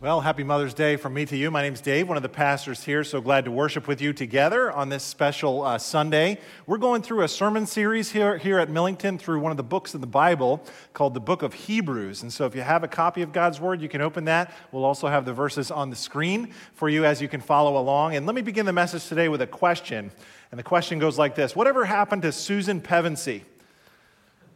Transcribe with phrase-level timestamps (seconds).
[0.00, 1.50] Well, happy Mother's Day from me to you.
[1.50, 3.02] My name's Dave, one of the pastors here.
[3.02, 6.38] So glad to worship with you together on this special uh, Sunday.
[6.66, 9.94] We're going through a sermon series here, here at Millington through one of the books
[9.94, 10.62] of the Bible
[10.92, 12.22] called the Book of Hebrews.
[12.22, 14.54] And so if you have a copy of God's Word, you can open that.
[14.70, 18.14] We'll also have the verses on the screen for you as you can follow along.
[18.14, 20.12] And let me begin the message today with a question.
[20.52, 23.42] And the question goes like this Whatever happened to Susan Pevensey?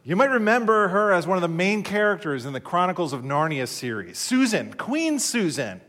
[0.05, 3.65] You might remember her as one of the main characters in the Chronicles of Narnia
[3.65, 4.17] series.
[4.17, 5.79] Susan, Queen Susan.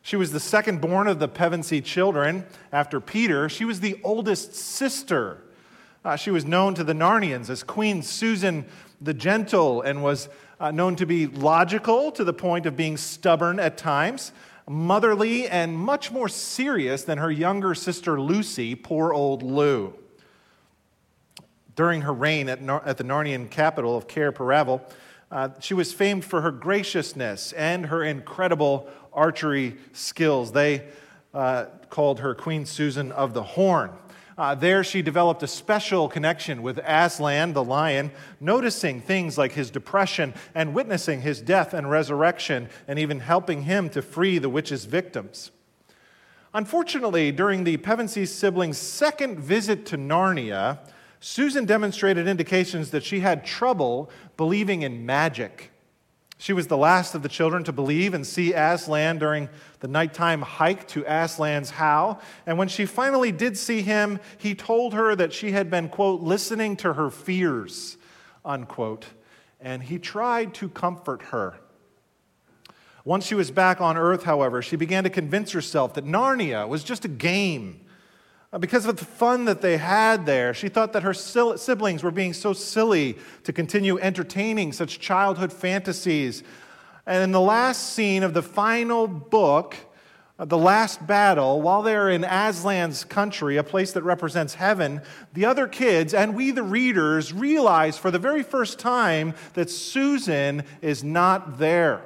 [0.00, 3.48] She was the second born of the Pevensey children after Peter.
[3.48, 5.42] She was the oldest sister.
[6.04, 8.64] Uh, she was known to the Narnians as Queen Susan
[9.00, 10.28] the Gentle and was
[10.60, 14.30] uh, known to be logical to the point of being stubborn at times,
[14.68, 19.94] motherly, and much more serious than her younger sister Lucy, poor old Lou
[21.78, 24.80] during her reign at, Nar- at the Narnian capital of Cair Paravel,
[25.30, 30.50] uh, she was famed for her graciousness and her incredible archery skills.
[30.50, 30.88] They
[31.32, 33.92] uh, called her Queen Susan of the Horn.
[34.36, 39.70] Uh, there, she developed a special connection with Aslan, the lion, noticing things like his
[39.70, 44.84] depression and witnessing his death and resurrection, and even helping him to free the witch's
[44.84, 45.52] victims.
[46.52, 50.80] Unfortunately, during the Pevensey siblings' second visit to Narnia,
[51.20, 55.72] Susan demonstrated indications that she had trouble believing in magic.
[56.40, 59.48] She was the last of the children to believe and see Aslan during
[59.80, 62.20] the nighttime hike to Aslan's How.
[62.46, 66.20] And when she finally did see him, he told her that she had been, quote,
[66.20, 67.96] listening to her fears,
[68.44, 69.06] unquote.
[69.60, 71.58] And he tried to comfort her.
[73.04, 76.84] Once she was back on Earth, however, she began to convince herself that Narnia was
[76.84, 77.80] just a game
[78.56, 82.32] because of the fun that they had there, she thought that her siblings were being
[82.32, 86.42] so silly to continue entertaining such childhood fantasies.
[87.04, 89.76] And in the last scene of the final book,
[90.38, 95.02] uh, the last battle, while they're in Aslan's country, a place that represents heaven,
[95.34, 100.62] the other kids and we, the readers, realize for the very first time that Susan
[100.80, 102.02] is not there.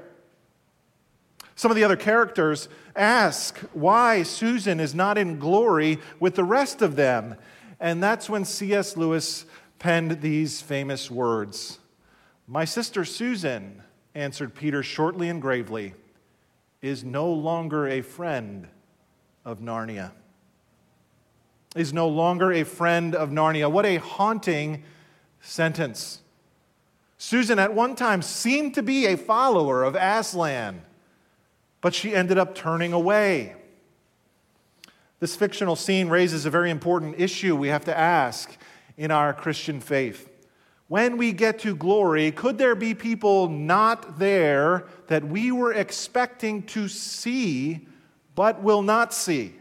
[1.55, 6.83] Some of the other characters ask why Susan is not in glory with the rest
[6.83, 7.37] of them.
[7.81, 8.97] And that's when C.S.
[8.97, 9.45] Lewis
[9.79, 11.79] penned these famous words
[12.47, 13.83] My sister Susan,
[14.15, 15.95] answered Peter shortly and gravely,
[16.81, 18.69] is no longer a friend
[19.45, 20.13] of Narnia.
[21.75, 23.71] Is no longer a friend of Narnia.
[23.71, 24.83] What a haunting
[25.41, 26.21] sentence.
[27.17, 30.83] Susan at one time seemed to be a follower of Aslan
[31.83, 33.55] but she ended up turning away.
[35.21, 38.57] This fictional scene raises a very important issue we have to ask
[38.97, 40.31] in our Christian faith.
[40.89, 46.63] When we get to glory, could there be people not there that we were expecting
[46.65, 47.87] to see
[48.35, 49.55] but will not see?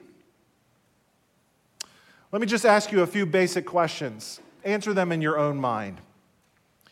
[2.32, 4.40] Let me just ask you a few basic questions.
[4.64, 6.00] Answer them in your own mind.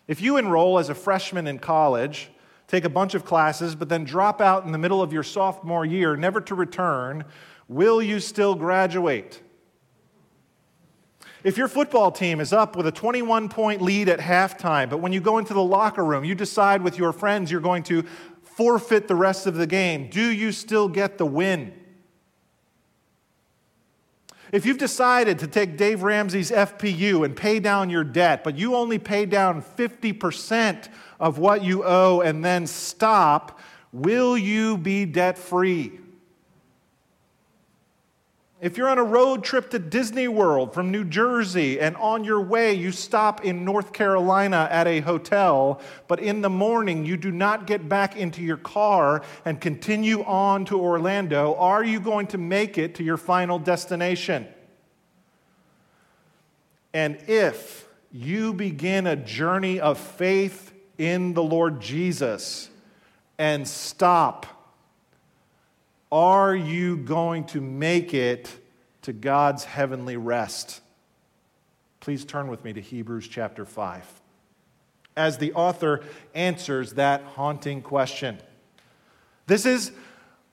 [0.07, 2.29] If you enroll as a freshman in college,
[2.69, 5.85] take a bunch of classes, but then drop out in the middle of your sophomore
[5.85, 7.25] year, never to return,
[7.68, 9.41] will you still graduate?
[11.44, 15.12] If your football team is up with a 21 point lead at halftime, but when
[15.12, 18.03] you go into the locker room, you decide with your friends you're going to
[18.44, 21.74] forfeit the rest of the game, do you still get the win?
[24.52, 28.75] If you've decided to take Dave Ramsey's FPU and pay down your debt, but you
[28.75, 33.59] only pay down 50% of what you owe and then stop,
[33.91, 36.00] will you be debt free?
[38.62, 42.41] If you're on a road trip to Disney World from New Jersey and on your
[42.41, 45.79] way you stop in North Carolina at a hotel,
[46.09, 50.66] but in the morning you do not get back into your car and continue on
[50.66, 54.46] to Orlando, are you going to make it to your final destination?
[56.94, 60.69] And if you begin a journey of faith
[60.99, 62.69] in the Lord Jesus
[63.40, 64.46] and stop,
[66.11, 68.53] are you going to make it
[69.03, 70.81] to God's heavenly rest?
[72.01, 74.05] Please turn with me to Hebrews chapter 5
[75.16, 76.01] as the author
[76.35, 78.37] answers that haunting question.
[79.47, 79.91] This is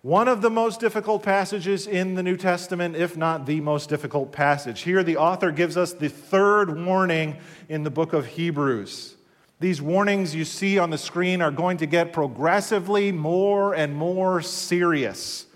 [0.02, 4.30] one of the most difficult passages in the New Testament, if not the most difficult
[4.30, 4.82] passage.
[4.82, 7.38] Here, the author gives us the third warning
[7.68, 9.15] in the book of Hebrews.
[9.58, 14.42] These warnings you see on the screen are going to get progressively more and more
[14.42, 15.46] serious.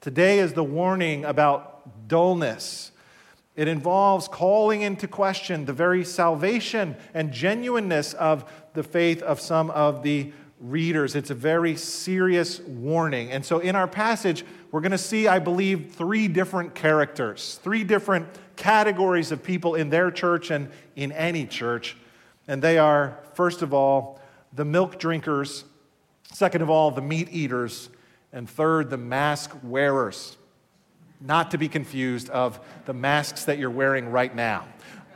[0.00, 2.90] Today is the warning about dullness.
[3.54, 9.70] It involves calling into question the very salvation and genuineness of the faith of some
[9.70, 11.14] of the readers.
[11.14, 13.30] It's a very serious warning.
[13.30, 17.84] And so in our passage, we're going to see, I believe, three different characters, three
[17.84, 21.96] different categories of people in their church and in any church.
[22.46, 24.20] And they are, first of all,
[24.52, 25.64] the milk drinkers,
[26.32, 27.88] second of all, the meat eaters,
[28.32, 30.36] and third, the mask wearers.
[31.20, 34.66] Not to be confused of the masks that you're wearing right now.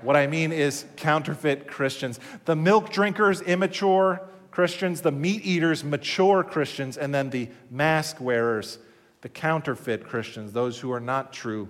[0.00, 2.20] What I mean is counterfeit Christians.
[2.44, 8.78] The milk drinkers, immature Christians, the meat eaters, mature Christians, and then the mask wearers,
[9.20, 11.68] the counterfeit Christians, those who are not true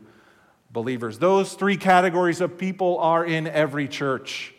[0.71, 1.19] believers.
[1.19, 4.55] Those three categories of people are in every church.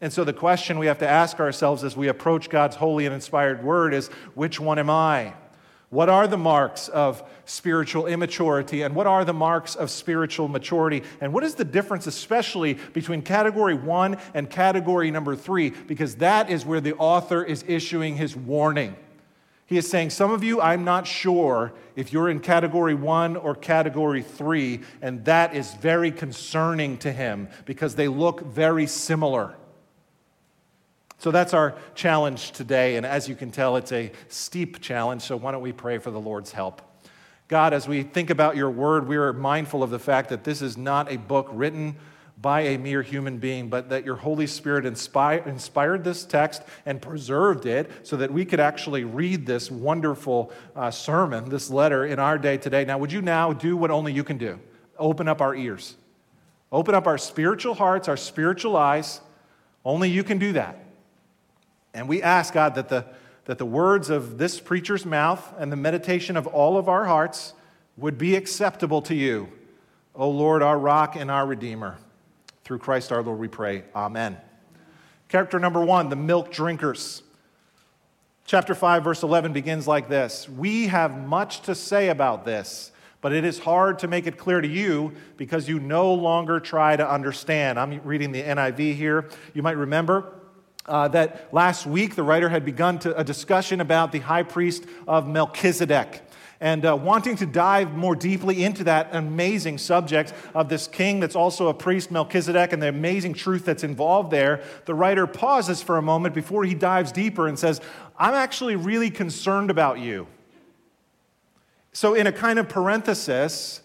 [0.00, 3.14] And so the question we have to ask ourselves as we approach God's holy and
[3.14, 5.34] inspired word is which one am I?
[5.90, 11.02] What are the marks of spiritual immaturity and what are the marks of spiritual maturity?
[11.20, 15.70] And what is the difference, especially between category one and category number three?
[15.70, 18.96] Because that is where the author is issuing his warning.
[19.64, 23.54] He is saying, Some of you, I'm not sure if you're in category one or
[23.54, 29.54] category three, and that is very concerning to him because they look very similar.
[31.18, 32.96] So that's our challenge today.
[32.96, 35.22] And as you can tell, it's a steep challenge.
[35.22, 36.80] So why don't we pray for the Lord's help?
[37.48, 40.62] God, as we think about your word, we are mindful of the fact that this
[40.62, 41.96] is not a book written
[42.40, 47.66] by a mere human being, but that your Holy Spirit inspired this text and preserved
[47.66, 52.38] it so that we could actually read this wonderful uh, sermon, this letter in our
[52.38, 52.84] day today.
[52.84, 54.60] Now, would you now do what only you can do?
[54.98, 55.96] Open up our ears,
[56.70, 59.20] open up our spiritual hearts, our spiritual eyes.
[59.84, 60.78] Only you can do that.
[61.98, 63.04] And we ask, God, that the,
[63.46, 67.54] that the words of this preacher's mouth and the meditation of all of our hearts
[67.96, 69.48] would be acceptable to you,
[70.14, 71.98] O Lord, our rock and our redeemer.
[72.62, 73.82] Through Christ our Lord, we pray.
[73.96, 74.36] Amen.
[75.28, 77.22] Character number one, the milk drinkers.
[78.46, 83.32] Chapter 5, verse 11 begins like this We have much to say about this, but
[83.32, 87.10] it is hard to make it clear to you because you no longer try to
[87.10, 87.78] understand.
[87.80, 89.28] I'm reading the NIV here.
[89.52, 90.37] You might remember
[90.86, 94.84] uh, that last week the writer had begun to, a discussion about the high priest
[95.06, 96.22] of Melchizedek.
[96.60, 101.36] And uh, wanting to dive more deeply into that amazing subject of this king that's
[101.36, 105.98] also a priest, Melchizedek, and the amazing truth that's involved there, the writer pauses for
[105.98, 107.80] a moment before he dives deeper and says,
[108.18, 110.26] I'm actually really concerned about you.
[111.92, 113.82] So, in a kind of parenthesis,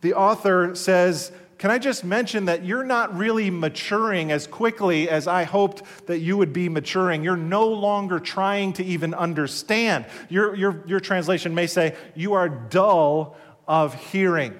[0.00, 5.26] the author says, can I just mention that you're not really maturing as quickly as
[5.26, 7.24] I hoped that you would be maturing?
[7.24, 10.04] You're no longer trying to even understand.
[10.28, 13.36] Your, your, your translation may say, You are dull
[13.66, 14.54] of hearing.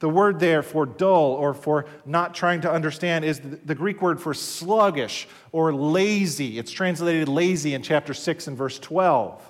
[0.00, 4.20] The word there for dull or for not trying to understand is the Greek word
[4.20, 6.58] for sluggish or lazy.
[6.58, 9.47] It's translated lazy in chapter 6 and verse 12.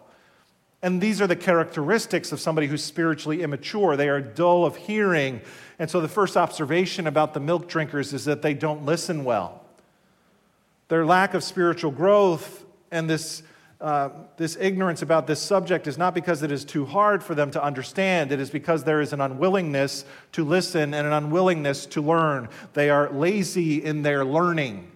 [0.82, 3.96] And these are the characteristics of somebody who's spiritually immature.
[3.96, 5.40] They are dull of hearing.
[5.78, 9.64] And so the first observation about the milk drinkers is that they don't listen well.
[10.86, 13.42] Their lack of spiritual growth and this,
[13.80, 17.50] uh, this ignorance about this subject is not because it is too hard for them
[17.50, 18.30] to understand.
[18.30, 22.48] It is because there is an unwillingness to listen and an unwillingness to learn.
[22.74, 24.92] They are lazy in their learning.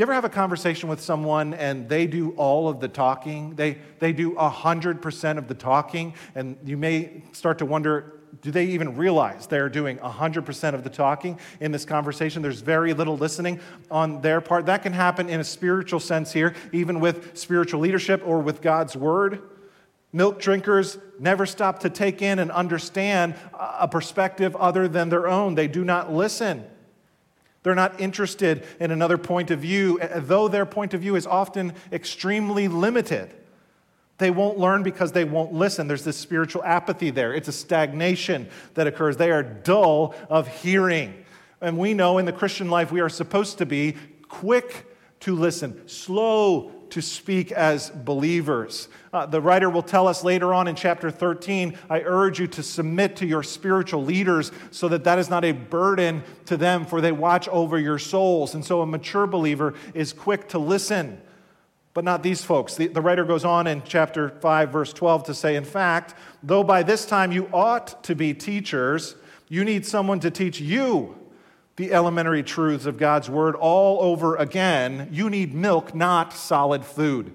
[0.00, 3.54] You ever have a conversation with someone and they do all of the talking?
[3.54, 8.64] They, they do 100% of the talking, and you may start to wonder do they
[8.64, 12.40] even realize they're doing 100% of the talking in this conversation?
[12.40, 13.60] There's very little listening
[13.90, 14.64] on their part.
[14.64, 18.96] That can happen in a spiritual sense here, even with spiritual leadership or with God's
[18.96, 19.42] word.
[20.14, 25.56] Milk drinkers never stop to take in and understand a perspective other than their own.
[25.56, 26.64] They do not listen.
[27.62, 31.74] They're not interested in another point of view, though their point of view is often
[31.92, 33.34] extremely limited.
[34.18, 35.86] They won't learn because they won't listen.
[35.86, 37.34] There's this spiritual apathy there.
[37.34, 39.16] It's a stagnation that occurs.
[39.16, 41.24] They are dull of hearing.
[41.60, 43.96] And we know in the Christian life we are supposed to be
[44.28, 44.86] quick
[45.20, 48.88] to listen, slow to speak as believers.
[49.12, 52.62] Uh, the writer will tell us later on in chapter 13 I urge you to
[52.62, 57.00] submit to your spiritual leaders so that that is not a burden to them, for
[57.00, 58.54] they watch over your souls.
[58.54, 61.20] And so a mature believer is quick to listen.
[61.92, 62.76] But not these folks.
[62.76, 66.62] The, the writer goes on in chapter 5, verse 12 to say, In fact, though
[66.62, 69.16] by this time you ought to be teachers,
[69.48, 71.16] you need someone to teach you
[71.80, 75.08] the elementary truths of God's word all over again.
[75.10, 77.32] You need milk, not solid food.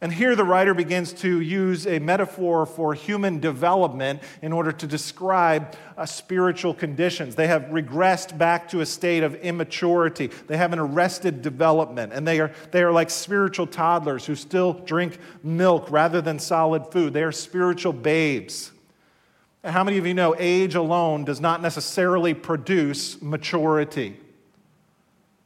[0.00, 4.86] And here the writer begins to use a metaphor for human development in order to
[4.86, 7.34] describe uh, spiritual conditions.
[7.34, 10.28] They have regressed back to a state of immaturity.
[10.46, 14.72] They have an arrested development, and they are, they are like spiritual toddlers who still
[14.72, 17.12] drink milk rather than solid food.
[17.12, 18.70] They are spiritual babes.
[19.64, 24.18] How many of you know age alone does not necessarily produce maturity?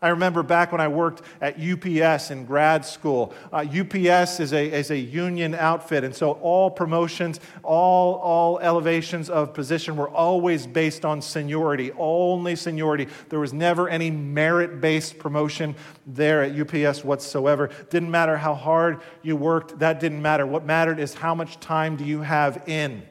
[0.01, 3.35] I remember back when I worked at UPS in grad school.
[3.53, 9.29] Uh, UPS is a, is a union outfit, and so all promotions, all, all elevations
[9.29, 13.09] of position were always based on seniority, only seniority.
[13.31, 15.75] There was never any merit based promotion
[16.07, 17.71] there at UPS whatsoever.
[17.91, 20.47] Didn't matter how hard you worked, that didn't matter.
[20.47, 23.03] What mattered is how much time do you have in.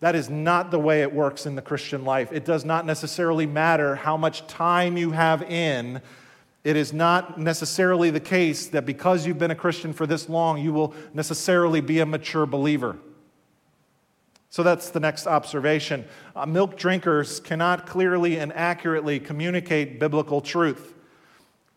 [0.00, 2.32] That is not the way it works in the Christian life.
[2.32, 6.00] It does not necessarily matter how much time you have in.
[6.64, 10.58] It is not necessarily the case that because you've been a Christian for this long,
[10.58, 12.96] you will necessarily be a mature believer.
[14.48, 16.04] So that's the next observation.
[16.34, 20.94] Uh, milk drinkers cannot clearly and accurately communicate biblical truth.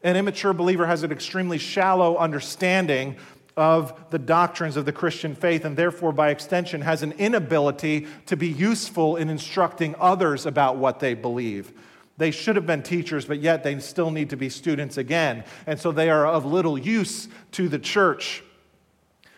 [0.02, 3.16] An immature believer has an extremely shallow understanding
[3.56, 8.36] of the doctrines of the Christian faith, and therefore, by extension, has an inability to
[8.36, 11.72] be useful in instructing others about what they believe.
[12.18, 15.44] They should have been teachers, but yet they still need to be students again.
[15.66, 18.44] And so they are of little use to the church.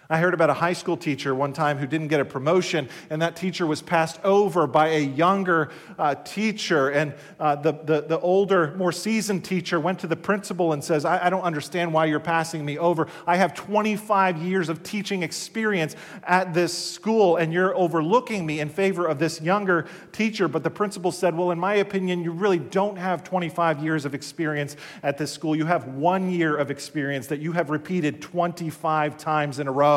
[0.09, 3.21] I heard about a high school teacher one time who didn't get a promotion, and
[3.23, 6.89] that teacher was passed over by a younger uh, teacher.
[6.89, 11.05] And uh, the, the, the, older, more seasoned teacher went to the principal and says,
[11.05, 13.07] I, I don't understand why you're passing me over.
[13.25, 18.69] I have 25 years of teaching experience at this school, and you're overlooking me in
[18.69, 20.47] favor of this younger teacher.
[20.47, 24.13] But the principal said, Well, in my opinion, you really don't have 25 years of
[24.13, 25.55] experience at this school.
[25.55, 29.94] You have one year of experience that you have repeated 25 times in a row.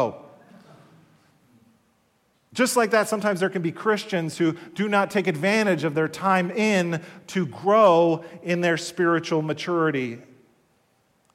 [2.55, 6.09] Just like that, sometimes there can be Christians who do not take advantage of their
[6.09, 10.19] time in to grow in their spiritual maturity.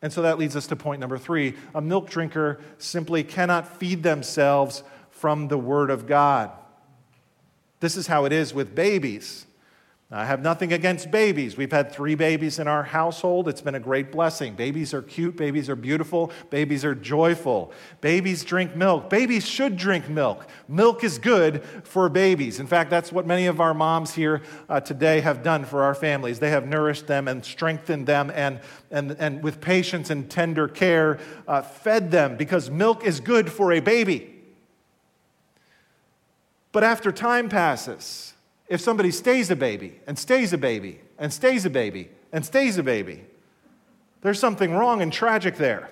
[0.02, 1.56] And so that leads us to point number three.
[1.76, 6.52] A milk drinker simply cannot feed themselves from the Word of God.
[7.80, 9.46] This is how it is with babies.
[10.16, 11.58] I have nothing against babies.
[11.58, 13.48] We've had three babies in our household.
[13.48, 14.54] It's been a great blessing.
[14.54, 15.36] Babies are cute.
[15.36, 16.32] Babies are beautiful.
[16.52, 17.74] Babies are joyful.
[18.00, 19.10] Babies drink milk.
[19.10, 20.48] Babies should drink milk.
[20.68, 22.60] Milk is good for babies.
[22.60, 25.96] In fact, that's what many of our moms here uh, today have done for our
[25.96, 26.38] families.
[26.38, 28.60] They have nourished them and strengthened them and,
[28.92, 31.18] and, and with patience and tender care,
[31.48, 34.30] uh, fed them because milk is good for a baby.
[36.72, 38.33] But after time passes,
[38.74, 42.80] if somebody stays a baby and stays a baby and stays a baby and stays
[42.80, 43.24] a baby.
[44.22, 45.92] There's something wrong and tragic there.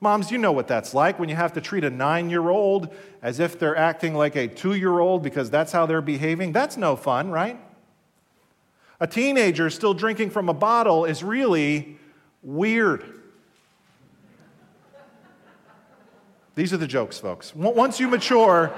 [0.00, 2.92] Moms, you know what that's like when you have to treat a nine year old
[3.22, 6.50] as if they're acting like a two year old because that's how they're behaving.
[6.50, 7.56] That's no fun, right?
[8.98, 11.98] A teenager still drinking from a bottle is really
[12.42, 13.04] weird.
[16.56, 17.54] These are the jokes, folks.
[17.54, 18.74] Once you mature,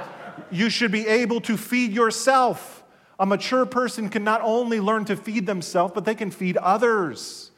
[0.50, 2.84] you should be able to feed yourself.
[3.18, 7.50] A mature person can not only learn to feed themselves, but they can feed others.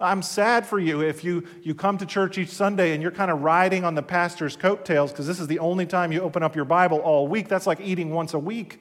[0.00, 3.30] I'm sad for you if you, you come to church each Sunday and you're kind
[3.30, 6.56] of riding on the pastor's coattails because this is the only time you open up
[6.56, 7.48] your Bible all week.
[7.48, 8.80] That's like eating once a week.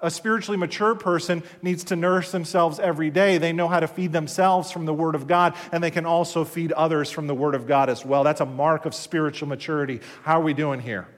[0.00, 3.38] A spiritually mature person needs to nourish themselves every day.
[3.38, 6.44] They know how to feed themselves from the Word of God, and they can also
[6.44, 8.22] feed others from the Word of God as well.
[8.22, 10.00] That's a mark of spiritual maturity.
[10.22, 11.08] How are we doing here?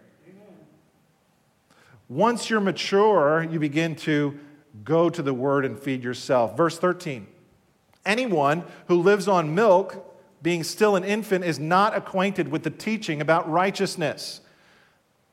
[2.09, 4.39] Once you're mature, you begin to
[4.85, 6.57] go to the word and feed yourself.
[6.57, 7.27] Verse 13
[8.05, 13.21] Anyone who lives on milk, being still an infant, is not acquainted with the teaching
[13.21, 14.41] about righteousness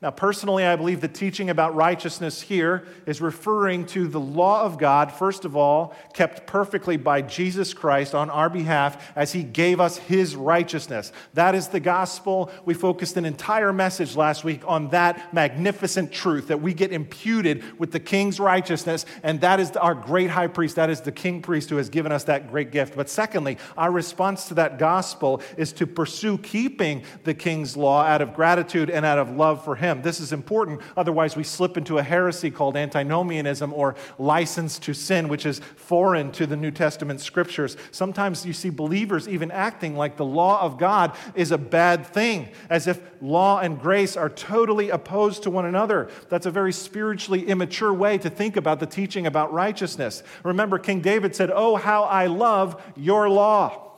[0.04, 4.76] now, personally, I believe the teaching about righteousness here is referring to the law of
[4.76, 9.80] God, first of all, kept perfectly by Jesus Christ on our behalf as he gave
[9.80, 11.10] us his righteousness.
[11.32, 12.50] That is the gospel.
[12.66, 17.80] We focused an entire message last week on that magnificent truth that we get imputed
[17.80, 20.76] with the king's righteousness, and that is our great high priest.
[20.76, 22.94] That is the king priest who has given us that great gift.
[22.94, 28.20] But secondly, our response to that gospel is to pursue keeping the king's law out
[28.20, 30.02] of gratitude and out of love for him him.
[30.02, 35.28] This is important, otherwise, we slip into a heresy called antinomianism or license to sin,
[35.28, 37.76] which is foreign to the New Testament scriptures.
[37.90, 42.48] Sometimes you see believers even acting like the law of God is a bad thing,
[42.68, 46.10] as if law and grace are totally opposed to one another.
[46.28, 50.22] That's a very spiritually immature way to think about the teaching about righteousness.
[50.42, 53.92] Remember, King David said, Oh, how I love your law.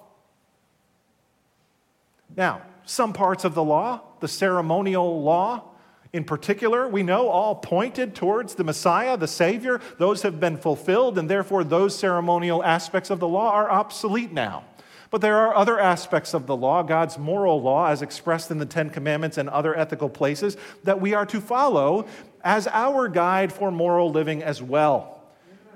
[2.37, 5.65] Now, some parts of the law, the ceremonial law
[6.17, 9.83] in particular, we know all pointed towards the Messiah, the Savior.
[9.99, 14.65] Those have been fulfilled, and therefore those ceremonial aspects of the law are obsolete now.
[15.11, 18.67] But there are other aspects of the law, God's moral law, as expressed in the
[18.67, 22.07] Ten Commandments and other ethical places, that we are to follow
[22.43, 25.23] as our guide for moral living as well.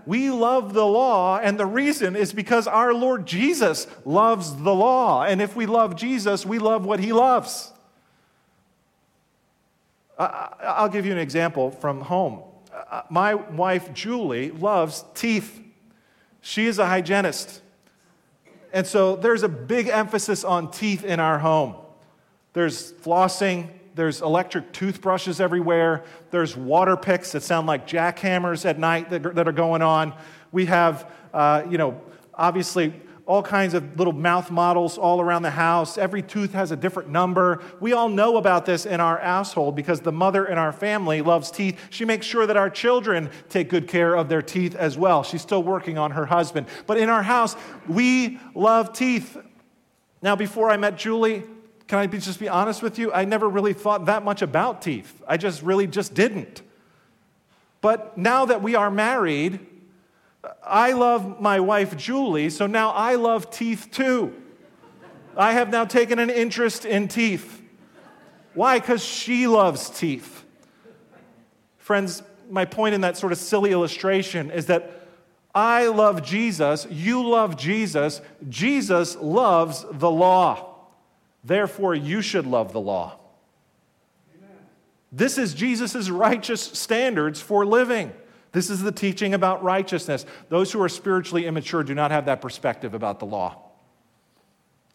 [0.06, 5.22] We love the law, and the reason is because our Lord Jesus loves the law.
[5.22, 7.72] And if we love Jesus, we love what he loves.
[10.20, 12.42] I'll give you an example from home.
[13.08, 15.60] My wife, Julie, loves teeth.
[16.40, 17.62] She is a hygienist.
[18.72, 21.74] And so there's a big emphasis on teeth in our home.
[22.52, 29.10] There's flossing, there's electric toothbrushes everywhere, there's water picks that sound like jackhammers at night
[29.10, 30.14] that, that are going on.
[30.52, 32.00] We have, uh, you know,
[32.34, 32.92] obviously
[33.30, 35.96] all kinds of little mouth models all around the house.
[35.96, 37.62] Every tooth has a different number.
[37.78, 41.52] We all know about this in our household because the mother in our family loves
[41.52, 41.78] teeth.
[41.90, 45.22] She makes sure that our children take good care of their teeth as well.
[45.22, 46.66] She's still working on her husband.
[46.88, 47.54] But in our house,
[47.86, 49.36] we love teeth.
[50.20, 51.44] Now, before I met Julie,
[51.86, 53.12] can I be, just be honest with you?
[53.12, 55.22] I never really thought that much about teeth.
[55.28, 56.62] I just really just didn't.
[57.80, 59.60] But now that we are married,
[60.64, 64.34] I love my wife Julie, so now I love teeth too.
[65.36, 67.62] I have now taken an interest in teeth.
[68.54, 68.78] Why?
[68.78, 70.44] Because she loves teeth.
[71.78, 75.00] Friends, my point in that sort of silly illustration is that
[75.54, 80.76] I love Jesus, you love Jesus, Jesus loves the law.
[81.42, 83.18] Therefore, you should love the law.
[84.36, 84.50] Amen.
[85.10, 88.12] This is Jesus' righteous standards for living.
[88.52, 90.26] This is the teaching about righteousness.
[90.48, 93.56] Those who are spiritually immature do not have that perspective about the law.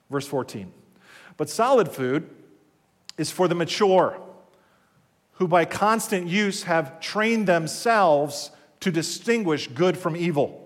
[0.10, 0.72] Verse 14.
[1.38, 2.30] But solid food
[3.18, 4.20] is for the mature,
[5.34, 10.62] who by constant use have trained themselves to distinguish good from evil.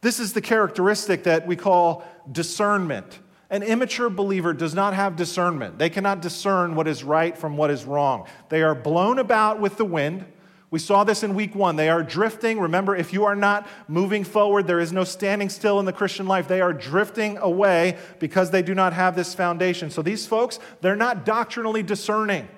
[0.00, 3.18] This is the characteristic that we call discernment.
[3.50, 5.78] An immature believer does not have discernment.
[5.78, 8.26] They cannot discern what is right from what is wrong.
[8.50, 10.26] They are blown about with the wind.
[10.70, 11.76] We saw this in week one.
[11.76, 12.60] They are drifting.
[12.60, 16.26] Remember, if you are not moving forward, there is no standing still in the Christian
[16.26, 16.46] life.
[16.46, 19.90] They are drifting away because they do not have this foundation.
[19.90, 22.48] So these folks, they're not doctrinally discerning.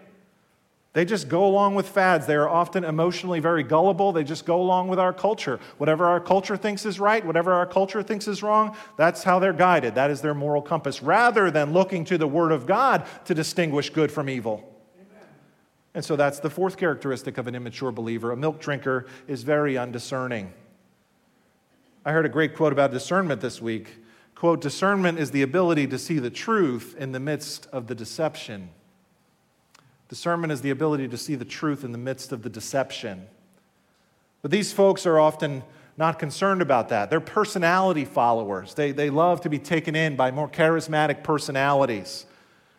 [0.93, 2.27] They just go along with fads.
[2.27, 4.11] They are often emotionally very gullible.
[4.11, 5.61] They just go along with our culture.
[5.79, 9.53] Whatever our culture thinks is right, whatever our culture thinks is wrong, that's how they're
[9.53, 9.95] guided.
[9.95, 13.91] That is their moral compass, rather than looking to the Word of God to distinguish
[13.91, 14.70] good from evil.
[15.95, 18.31] And so that's the fourth characteristic of an immature believer.
[18.31, 20.53] A milk drinker is very undiscerning.
[22.05, 23.97] I heard a great quote about discernment this week.
[24.35, 28.71] Quote, discernment is the ability to see the truth in the midst of the deception.
[30.09, 33.27] Discernment is the ability to see the truth in the midst of the deception.
[34.43, 35.63] But these folks are often
[35.97, 37.11] not concerned about that.
[37.11, 38.75] They're personality followers.
[38.75, 42.25] They, they love to be taken in by more charismatic personalities.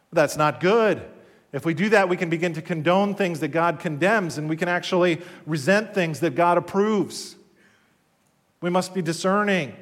[0.10, 1.04] But that's not good.
[1.54, 4.56] If we do that, we can begin to condone things that God condemns, and we
[4.56, 7.36] can actually resent things that God approves.
[8.62, 9.76] We must be discerning.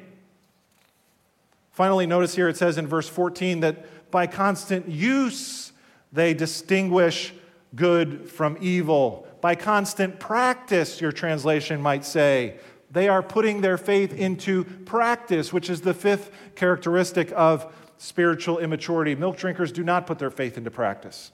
[1.70, 5.72] Finally, notice here it says in verse 14 that by constant use
[6.12, 7.32] they distinguish
[7.76, 9.26] good from evil.
[9.40, 12.58] By constant practice, your translation might say,
[12.90, 19.14] they are putting their faith into practice, which is the fifth characteristic of spiritual immaturity.
[19.14, 21.30] Milk drinkers do not put their faith into practice.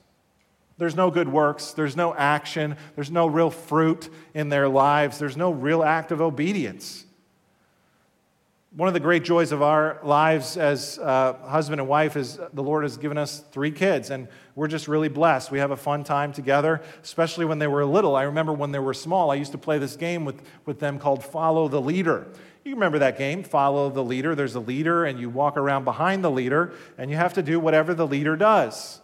[0.79, 1.73] There's no good works.
[1.73, 2.77] There's no action.
[2.95, 5.19] There's no real fruit in their lives.
[5.19, 7.07] There's no real act of obedience.
[8.77, 12.63] One of the great joys of our lives as uh, husband and wife is the
[12.63, 15.51] Lord has given us three kids, and we're just really blessed.
[15.51, 18.15] We have a fun time together, especially when they were little.
[18.15, 20.99] I remember when they were small, I used to play this game with, with them
[20.99, 22.27] called Follow the Leader.
[22.65, 24.35] You remember that game, Follow the Leader.
[24.35, 27.59] There's a leader, and you walk around behind the leader, and you have to do
[27.59, 29.01] whatever the leader does.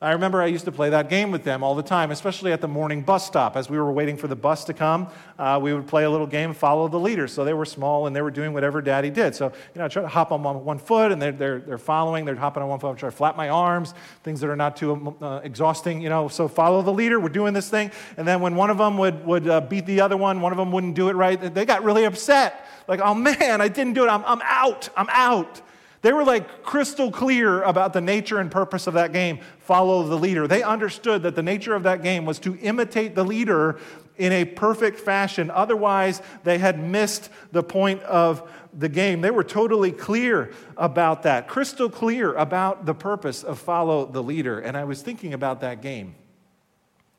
[0.00, 2.60] I remember I used to play that game with them all the time, especially at
[2.60, 3.56] the morning bus stop.
[3.56, 5.08] As we were waiting for the bus to come,
[5.40, 7.26] uh, we would play a little game, follow the leader.
[7.26, 9.34] So they were small and they were doing whatever daddy did.
[9.34, 12.24] So, you know, I try to hop on one foot and they're, they're, they're following,
[12.24, 12.92] they're hopping on one foot.
[12.92, 16.28] I try to flap my arms, things that are not too uh, exhausting, you know.
[16.28, 17.90] So follow the leader, we're doing this thing.
[18.16, 20.58] And then when one of them would, would uh, beat the other one, one of
[20.58, 22.68] them wouldn't do it right, they got really upset.
[22.86, 25.60] Like, oh man, I didn't do it, I'm, I'm out, I'm out.
[26.00, 30.16] They were like crystal clear about the nature and purpose of that game follow the
[30.16, 30.46] leader.
[30.46, 33.78] They understood that the nature of that game was to imitate the leader
[34.16, 35.50] in a perfect fashion.
[35.50, 39.20] Otherwise, they had missed the point of the game.
[39.20, 44.60] They were totally clear about that, crystal clear about the purpose of follow the leader.
[44.60, 46.14] And I was thinking about that game.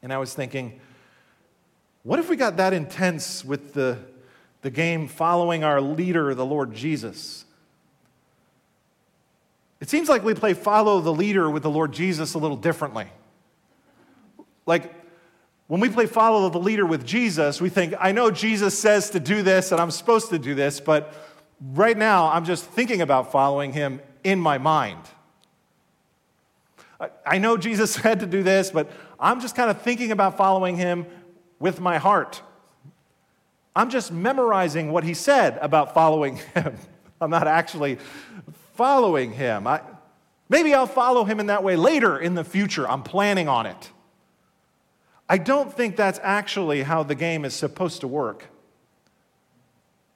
[0.01, 0.79] And I was thinking,
[2.03, 3.97] what if we got that intense with the,
[4.61, 7.45] the game following our leader, the Lord Jesus?
[9.79, 13.07] It seems like we play follow the leader with the Lord Jesus a little differently.
[14.65, 14.93] Like,
[15.67, 19.19] when we play follow the leader with Jesus, we think, I know Jesus says to
[19.19, 21.13] do this and I'm supposed to do this, but
[21.61, 25.01] right now I'm just thinking about following him in my mind.
[27.25, 30.75] I know Jesus said to do this, but I'm just kind of thinking about following
[30.75, 31.05] him
[31.59, 32.41] with my heart.
[33.75, 36.75] I'm just memorizing what he said about following him.
[37.21, 37.99] I'm not actually
[38.79, 39.67] following him.
[39.67, 39.81] I,
[40.47, 42.89] maybe I'll follow him in that way later in the future.
[42.89, 43.91] I'm planning on it.
[45.27, 48.45] I don't think that's actually how the game is supposed to work.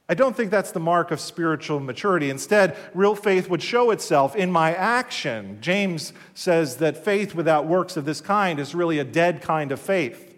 [0.07, 2.29] I don't think that's the mark of spiritual maturity.
[2.29, 5.57] Instead, real faith would show itself in my action.
[5.59, 9.79] James says that faith without works of this kind is really a dead kind of
[9.81, 10.32] faith.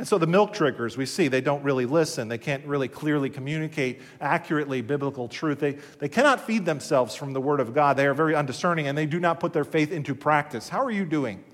[0.00, 2.28] And so the milk drinkers, we see, they don't really listen.
[2.28, 5.60] They can't really clearly communicate accurately biblical truth.
[5.60, 7.98] They, they cannot feed themselves from the Word of God.
[7.98, 10.70] They are very undiscerning and they do not put their faith into practice.
[10.70, 11.44] How are you doing?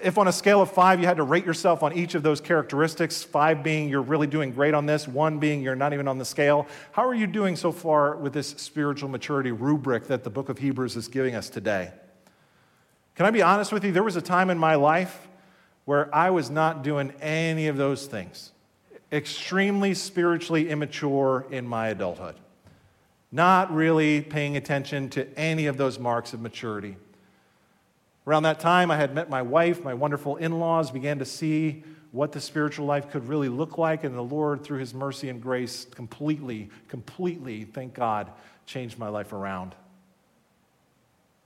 [0.00, 2.40] If on a scale of five you had to rate yourself on each of those
[2.40, 6.18] characteristics, five being you're really doing great on this, one being you're not even on
[6.18, 10.30] the scale, how are you doing so far with this spiritual maturity rubric that the
[10.30, 11.90] book of Hebrews is giving us today?
[13.16, 13.90] Can I be honest with you?
[13.90, 15.26] There was a time in my life
[15.84, 18.52] where I was not doing any of those things.
[19.12, 22.36] Extremely spiritually immature in my adulthood.
[23.30, 26.96] Not really paying attention to any of those marks of maturity.
[28.26, 31.84] Around that time, I had met my wife, my wonderful in laws, began to see
[32.10, 35.42] what the spiritual life could really look like, and the Lord, through His mercy and
[35.42, 38.30] grace, completely, completely, thank God,
[38.66, 39.74] changed my life around.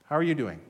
[0.05, 0.61] How are you doing?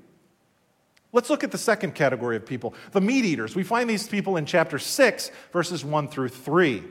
[1.11, 3.55] Let's look at the second category of people, the meat eaters.
[3.55, 6.83] We find these people in chapter 6, verses 1 through 3.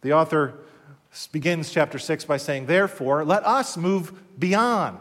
[0.00, 0.54] The author
[1.30, 4.98] begins chapter 6 by saying, Therefore, let us move beyond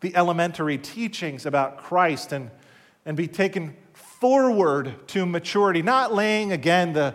[0.00, 2.50] the elementary teachings about Christ and,
[3.04, 7.14] and be taken forward to maturity, not laying again the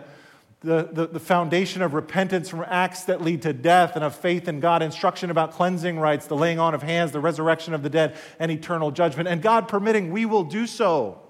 [0.66, 4.48] the, the, the, foundation of repentance from acts that lead to death and of faith
[4.48, 7.88] in God, instruction about cleansing rites, the laying on of hands, the resurrection of the
[7.88, 9.28] dead, and eternal judgment.
[9.28, 11.22] And God permitting, we will do so.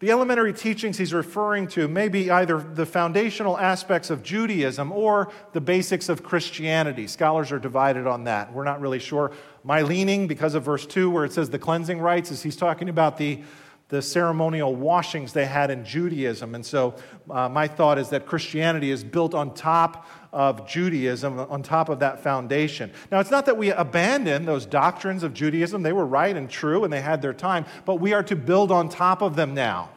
[0.00, 5.30] The elementary teachings he's referring to may be either the foundational aspects of Judaism or
[5.52, 7.06] the basics of Christianity.
[7.06, 8.52] Scholars are divided on that.
[8.52, 9.30] We're not really sure.
[9.62, 12.88] My leaning, because of verse 2, where it says the cleansing rites, is he's talking
[12.88, 13.42] about the
[13.88, 16.54] the ceremonial washings they had in Judaism.
[16.54, 16.94] And so,
[17.30, 22.00] uh, my thought is that Christianity is built on top of Judaism, on top of
[22.00, 22.90] that foundation.
[23.12, 26.82] Now, it's not that we abandon those doctrines of Judaism, they were right and true
[26.84, 29.90] and they had their time, but we are to build on top of them now.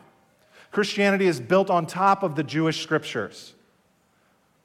[0.72, 3.56] Christianity is built on top of the Jewish scriptures.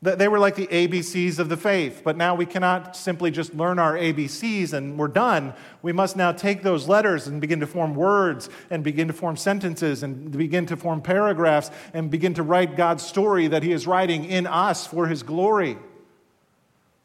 [0.03, 3.79] They were like the ABCs of the faith, but now we cannot simply just learn
[3.79, 5.55] our ABCs and we're done.
[5.81, 9.37] We must now take those letters and begin to form words and begin to form
[9.37, 13.87] sentences and begin to form paragraphs and begin to write God's story that He is
[13.87, 15.79] writing in us for His glory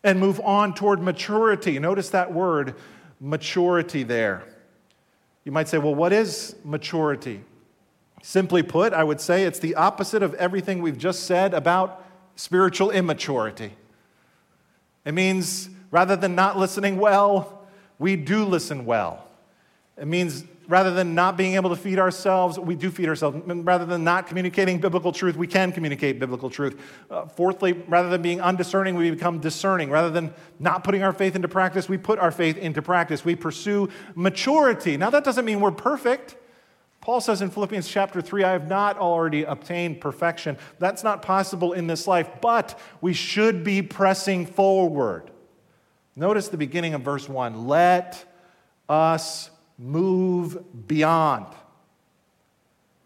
[0.04, 1.78] and move on toward maturity.
[1.78, 2.74] Notice that word,
[3.20, 4.44] maturity, there.
[5.44, 7.44] You might say, well, what is maturity?
[8.24, 12.04] Simply put, I would say it's the opposite of everything we've just said about
[12.38, 13.74] spiritual immaturity.
[15.04, 17.68] It means rather than not listening well,
[18.00, 19.28] we do listen well.
[19.98, 23.42] It means rather than not being able to feed ourselves, we do feed ourselves.
[23.46, 26.80] Rather than not communicating biblical truth, we can communicate biblical truth.
[27.10, 29.90] Uh, fourthly, rather than being undiscerning, we become discerning.
[29.90, 33.26] Rather than not putting our faith into practice, we put our faith into practice.
[33.26, 34.98] We pursue maturity.
[34.98, 36.36] Now, that doesn't mean we're perfect.
[37.08, 40.58] Paul says in Philippians chapter 3, I have not already obtained perfection.
[40.78, 45.32] That's not possible in this life, but we should be pressing forward.
[46.18, 48.26] Notice the beginning of verse 1 let
[48.90, 51.46] us move beyond.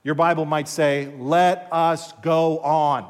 [0.03, 3.07] Your Bible might say, let us go on.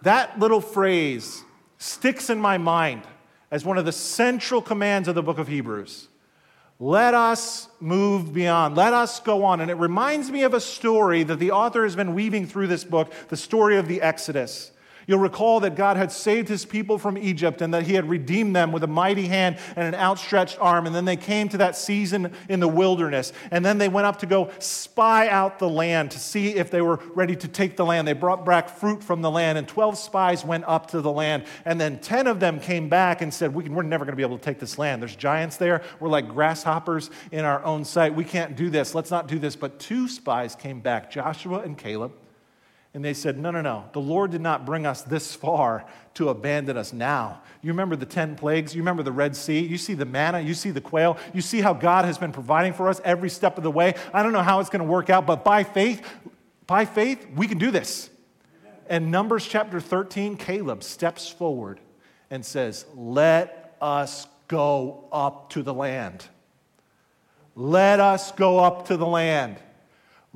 [0.00, 1.44] That little phrase
[1.76, 3.02] sticks in my mind
[3.50, 6.08] as one of the central commands of the book of Hebrews.
[6.78, 8.76] Let us move beyond.
[8.76, 9.60] Let us go on.
[9.60, 12.84] And it reminds me of a story that the author has been weaving through this
[12.84, 14.72] book the story of the Exodus.
[15.06, 18.56] You'll recall that God had saved his people from Egypt and that he had redeemed
[18.56, 20.84] them with a mighty hand and an outstretched arm.
[20.84, 23.32] And then they came to that season in the wilderness.
[23.52, 26.82] And then they went up to go spy out the land to see if they
[26.82, 28.08] were ready to take the land.
[28.08, 31.44] They brought back fruit from the land, and 12 spies went up to the land.
[31.64, 34.16] And then 10 of them came back and said, we can, We're never going to
[34.16, 35.00] be able to take this land.
[35.00, 35.82] There's giants there.
[36.00, 38.14] We're like grasshoppers in our own sight.
[38.14, 38.92] We can't do this.
[38.92, 39.54] Let's not do this.
[39.54, 42.12] But two spies came back, Joshua and Caleb.
[42.96, 43.84] And they said, No, no, no.
[43.92, 47.42] The Lord did not bring us this far to abandon us now.
[47.60, 48.74] You remember the 10 plagues?
[48.74, 49.58] You remember the Red Sea?
[49.58, 50.40] You see the manna?
[50.40, 51.18] You see the quail?
[51.34, 53.96] You see how God has been providing for us every step of the way?
[54.14, 56.08] I don't know how it's going to work out, but by faith,
[56.66, 58.08] by faith, we can do this.
[58.88, 61.80] And Numbers chapter 13, Caleb steps forward
[62.30, 66.24] and says, Let us go up to the land.
[67.54, 69.58] Let us go up to the land.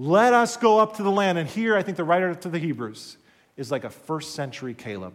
[0.01, 1.37] Let us go up to the land.
[1.37, 3.19] And here, I think the writer to the Hebrews
[3.59, 5.15] is like a first century Caleb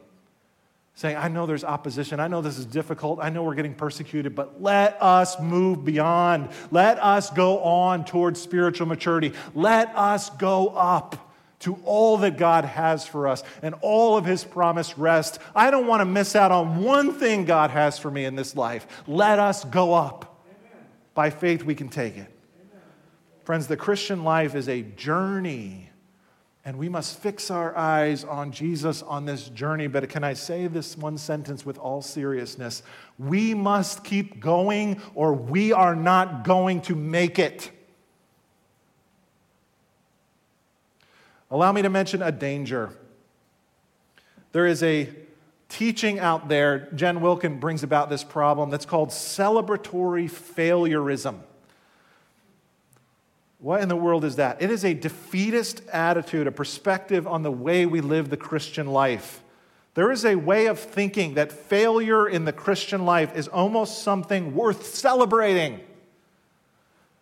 [0.94, 2.20] saying, I know there's opposition.
[2.20, 3.18] I know this is difficult.
[3.20, 6.50] I know we're getting persecuted, but let us move beyond.
[6.70, 9.34] Let us go on towards spiritual maturity.
[9.56, 14.44] Let us go up to all that God has for us and all of his
[14.44, 15.40] promised rest.
[15.56, 18.56] I don't want to miss out on one thing God has for me in this
[18.56, 18.86] life.
[19.08, 20.44] Let us go up.
[20.48, 20.86] Amen.
[21.16, 22.35] By faith, we can take it.
[23.46, 25.92] Friends, the Christian life is a journey,
[26.66, 29.86] and we must fix our eyes on Jesus on this journey.
[29.86, 32.82] But can I say this one sentence with all seriousness?
[33.20, 37.70] We must keep going, or we are not going to make it.
[41.52, 42.90] Allow me to mention a danger.
[44.54, 45.08] There is a
[45.70, 51.42] teaching out there, Jen Wilkin brings about this problem that's called celebratory failureism.
[53.58, 54.62] What in the world is that?
[54.62, 59.42] It is a defeatist attitude, a perspective on the way we live the Christian life.
[59.94, 64.54] There is a way of thinking that failure in the Christian life is almost something
[64.54, 65.80] worth celebrating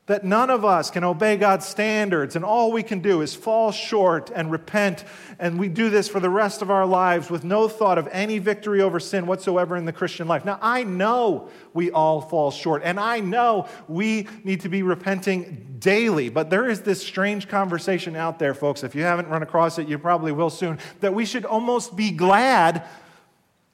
[0.05, 3.71] that none of us can obey God's standards, and all we can do is fall
[3.71, 5.05] short and repent.
[5.39, 8.37] And we do this for the rest of our lives with no thought of any
[8.37, 10.43] victory over sin whatsoever in the Christian life.
[10.43, 15.77] Now, I know we all fall short, and I know we need to be repenting
[15.79, 18.83] daily, but there is this strange conversation out there, folks.
[18.83, 22.11] If you haven't run across it, you probably will soon, that we should almost be
[22.11, 22.83] glad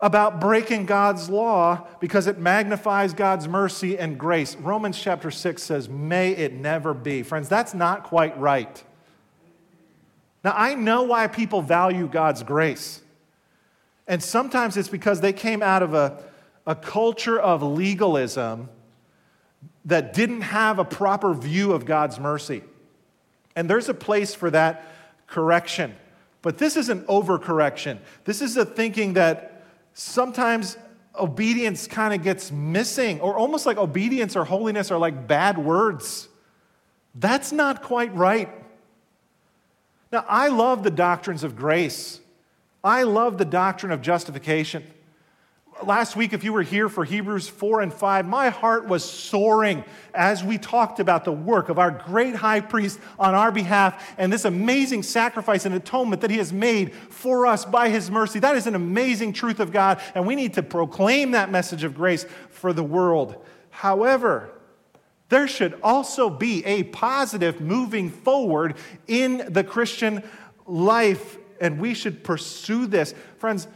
[0.02, 4.56] about breaking God's law because it magnifies God's mercy and grace.
[4.56, 7.22] Romans chapter 6 says, May it never be.
[7.24, 8.84] Friends, that's not quite right.
[10.44, 13.02] Now, I know why people value God's grace.
[14.08, 16.24] And sometimes it's because they came out of a,
[16.66, 18.70] a culture of legalism
[19.86, 22.64] that didn't have a proper view of God's mercy.
[23.56, 24.86] And there's a place for that
[25.28, 25.96] correction.
[26.42, 28.00] But this is an overcorrection.
[28.24, 29.59] This is a thinking that
[30.00, 30.78] sometimes
[31.20, 36.30] obedience kind of gets missing, or almost like obedience or holiness are like bad words.
[37.16, 38.50] That's not quite right.
[40.12, 42.22] Now, I love the doctrines of grace.
[42.84, 44.86] I love the doctrine of justification
[45.84, 49.84] last week, if you were here for Hebrews 4 and 5, my heart was soaring
[50.14, 54.32] as we talked about the work of our great high priest on our behalf and
[54.32, 58.40] this amazing sacrifice and atonement that he has made for us by his mercy.
[58.40, 61.96] That is an amazing truth of God, and we need to proclaim that message of
[61.96, 63.44] grace for the world.
[63.70, 64.50] However,
[65.30, 68.76] there should also be a positive moving forward
[69.08, 70.24] in the Christian
[70.66, 73.14] life, and we should pursue this.
[73.38, 73.68] Friends,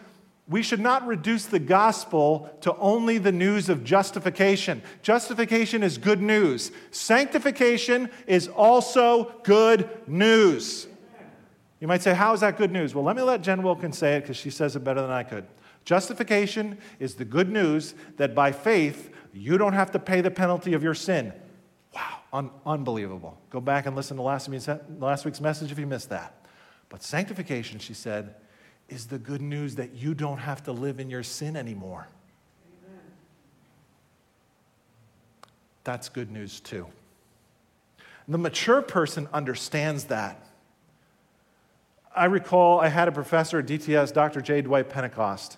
[0.47, 4.81] we should not reduce the gospel to only the news of justification.
[5.01, 6.71] Justification is good news.
[6.91, 10.87] Sanctification is also good news.
[11.79, 12.93] You might say, How is that good news?
[12.93, 15.23] Well, let me let Jen Wilkins say it because she says it better than I
[15.23, 15.45] could.
[15.85, 20.73] Justification is the good news that by faith, you don't have to pay the penalty
[20.73, 21.33] of your sin.
[21.93, 23.37] Wow, un- unbelievable.
[23.49, 24.49] Go back and listen to last,
[24.99, 26.45] last week's message if you missed that.
[26.89, 28.35] But sanctification, she said,
[28.89, 32.07] is the good news that you don't have to live in your sin anymore.
[32.85, 32.99] Amen.
[35.83, 36.87] That's good news too.
[38.27, 40.45] The mature person understands that.
[42.15, 44.41] I recall I had a professor at DTS, Dr.
[44.41, 44.61] J.
[44.61, 45.57] Dwight Pentecost.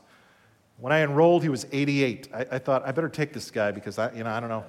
[0.77, 2.29] When I enrolled, he was 88.
[2.33, 4.65] I, I thought, I better take this guy because I, you know, I don't know.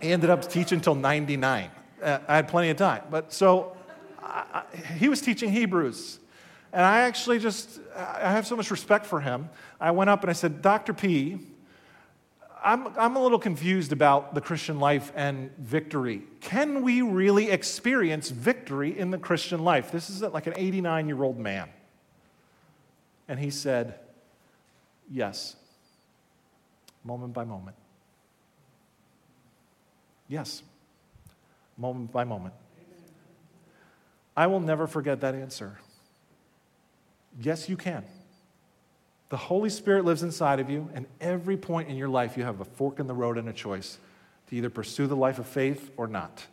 [0.00, 1.70] he ended up teaching until 99.
[2.02, 3.02] Uh, I had plenty of time.
[3.10, 3.76] But so
[4.22, 6.18] I, I, he was teaching Hebrews.
[6.76, 9.48] And I actually just, I have so much respect for him.
[9.80, 10.92] I went up and I said, Dr.
[10.92, 11.38] P,
[12.62, 16.24] I'm, I'm a little confused about the Christian life and victory.
[16.42, 19.90] Can we really experience victory in the Christian life?
[19.90, 21.70] This is like an 89 year old man.
[23.26, 23.98] And he said,
[25.10, 25.56] Yes,
[27.02, 27.76] moment by moment.
[30.28, 30.62] Yes,
[31.78, 32.52] moment by moment.
[34.36, 35.78] I will never forget that answer.
[37.40, 38.04] Yes, you can.
[39.28, 42.60] The Holy Spirit lives inside of you, and every point in your life, you have
[42.60, 43.98] a fork in the road and a choice
[44.48, 46.46] to either pursue the life of faith or not.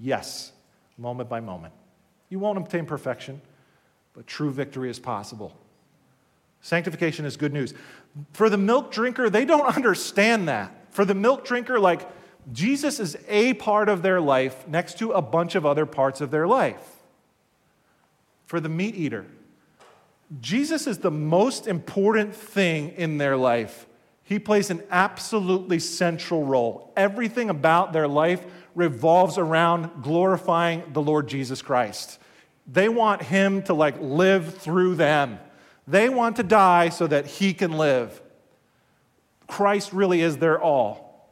[0.00, 0.52] Yes,
[0.96, 1.74] moment by moment.
[2.30, 3.42] You won't obtain perfection,
[4.14, 5.54] but true victory is possible.
[6.62, 7.74] Sanctification is good news.
[8.32, 10.72] For the milk drinker, they don't understand that.
[10.90, 12.08] For the milk drinker, like
[12.52, 16.30] Jesus is a part of their life next to a bunch of other parts of
[16.30, 17.02] their life.
[18.46, 19.26] For the meat eater,
[20.40, 23.86] Jesus is the most important thing in their life.
[24.24, 26.92] He plays an absolutely central role.
[26.96, 32.18] Everything about their life revolves around glorifying the Lord Jesus Christ.
[32.66, 35.38] They want him to like live through them.
[35.86, 38.22] They want to die so that he can live.
[39.48, 41.28] Christ really is their all.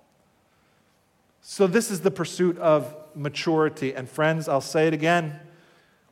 [1.41, 5.41] So this is the pursuit of maturity and friends, I'll say it again.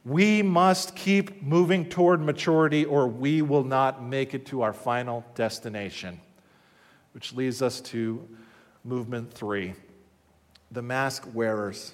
[0.09, 5.23] We must keep moving toward maturity or we will not make it to our final
[5.35, 6.19] destination.
[7.13, 8.27] Which leads us to
[8.85, 9.75] movement three
[10.71, 11.93] the mask wearers.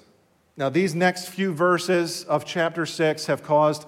[0.55, 3.85] Now, these next few verses of chapter six have caused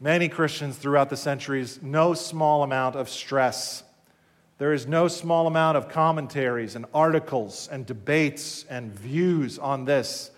[0.00, 3.84] many Christians throughout the centuries no small amount of stress.
[4.58, 10.30] There is no small amount of commentaries and articles and debates and views on this.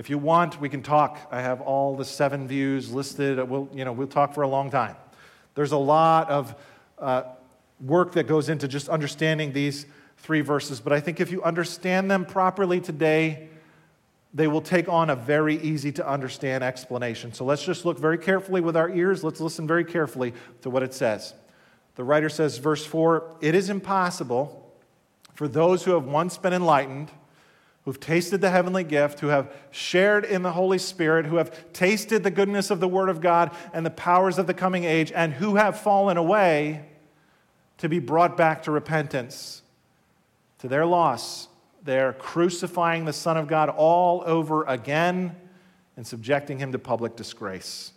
[0.00, 1.18] If you want, we can talk.
[1.30, 3.38] I have all the seven views listed.
[3.46, 4.96] We'll, you know, we'll talk for a long time.
[5.54, 6.54] There's a lot of
[6.98, 7.24] uh,
[7.82, 9.84] work that goes into just understanding these
[10.16, 13.50] three verses, but I think if you understand them properly today,
[14.32, 17.34] they will take on a very easy to understand explanation.
[17.34, 19.22] So let's just look very carefully with our ears.
[19.22, 20.32] Let's listen very carefully
[20.62, 21.34] to what it says.
[21.96, 24.74] The writer says, verse 4 It is impossible
[25.34, 27.10] for those who have once been enlightened
[27.84, 32.22] who've tasted the heavenly gift, who have shared in the Holy Spirit, who have tasted
[32.22, 35.32] the goodness of the Word of God and the powers of the coming age, and
[35.32, 36.84] who have fallen away
[37.78, 39.62] to be brought back to repentance.
[40.58, 41.48] To their loss,
[41.82, 45.34] they're crucifying the Son of God all over again
[45.96, 47.92] and subjecting him to public disgrace.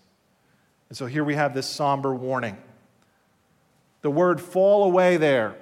[0.88, 2.58] And so here we have this somber warning.
[4.02, 5.56] The word fall away there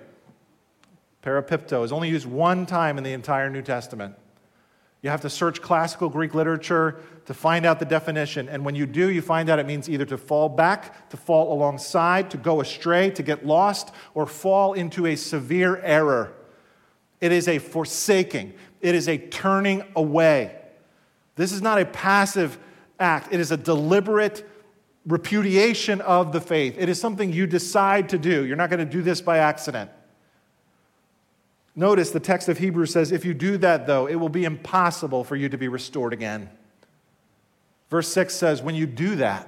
[1.24, 4.16] Parapipto is only used one time in the entire New Testament.
[5.02, 8.48] You have to search classical Greek literature to find out the definition.
[8.48, 11.54] And when you do, you find out it means either to fall back, to fall
[11.54, 16.34] alongside, to go astray, to get lost, or fall into a severe error.
[17.20, 20.56] It is a forsaking, it is a turning away.
[21.36, 22.58] This is not a passive
[23.00, 24.48] act, it is a deliberate
[25.08, 26.76] repudiation of the faith.
[26.78, 28.46] It is something you decide to do.
[28.46, 29.90] You're not going to do this by accident.
[31.76, 35.24] Notice the text of Hebrews says, if you do that, though, it will be impossible
[35.24, 36.50] for you to be restored again.
[37.90, 39.48] Verse 6 says, when you do that,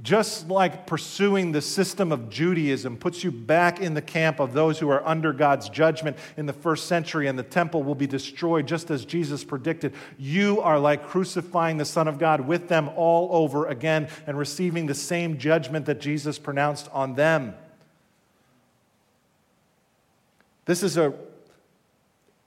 [0.00, 4.78] just like pursuing the system of Judaism puts you back in the camp of those
[4.78, 8.68] who are under God's judgment in the first century, and the temple will be destroyed
[8.68, 13.28] just as Jesus predicted, you are like crucifying the Son of God with them all
[13.32, 17.54] over again and receiving the same judgment that Jesus pronounced on them.
[20.68, 21.14] This is a,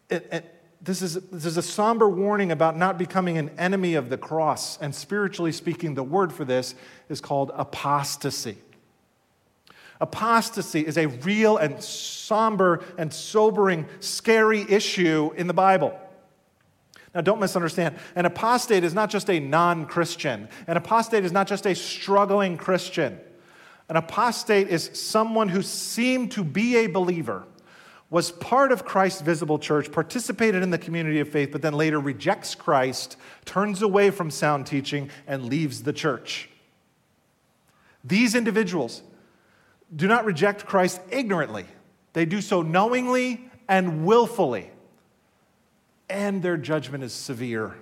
[0.07, 4.11] it, it, this is, this is a somber warning about not becoming an enemy of
[4.11, 4.79] the cross.
[4.79, 6.75] And spiritually speaking, the word for this
[7.09, 8.59] is called apostasy.
[9.99, 15.99] Apostasy is a real and somber and sobering, scary issue in the Bible.
[17.15, 17.95] Now, don't misunderstand.
[18.15, 22.55] An apostate is not just a non Christian, an apostate is not just a struggling
[22.55, 23.19] Christian.
[23.89, 27.45] An apostate is someone who seemed to be a believer
[28.11, 31.99] was part of Christ's visible church, participated in the community of faith, but then later
[31.99, 36.49] rejects Christ, turns away from sound teaching, and leaves the church.
[38.03, 39.01] These individuals
[39.95, 41.65] do not reject Christ ignorantly,
[42.13, 44.69] they do so knowingly and willfully.
[46.09, 47.73] And their judgment is severe.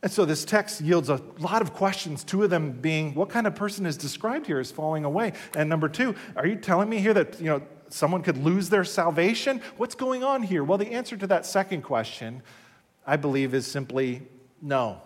[0.00, 3.48] And so this text yields a lot of questions, two of them being what kind
[3.48, 5.32] of person is described here as falling away?
[5.56, 7.62] And number two, are you telling me here that, you know,
[7.94, 9.62] someone could lose their salvation?
[9.76, 10.64] What's going on here?
[10.64, 12.42] Well, the answer to that second question,
[13.06, 14.22] I believe, is simply
[14.60, 15.00] no.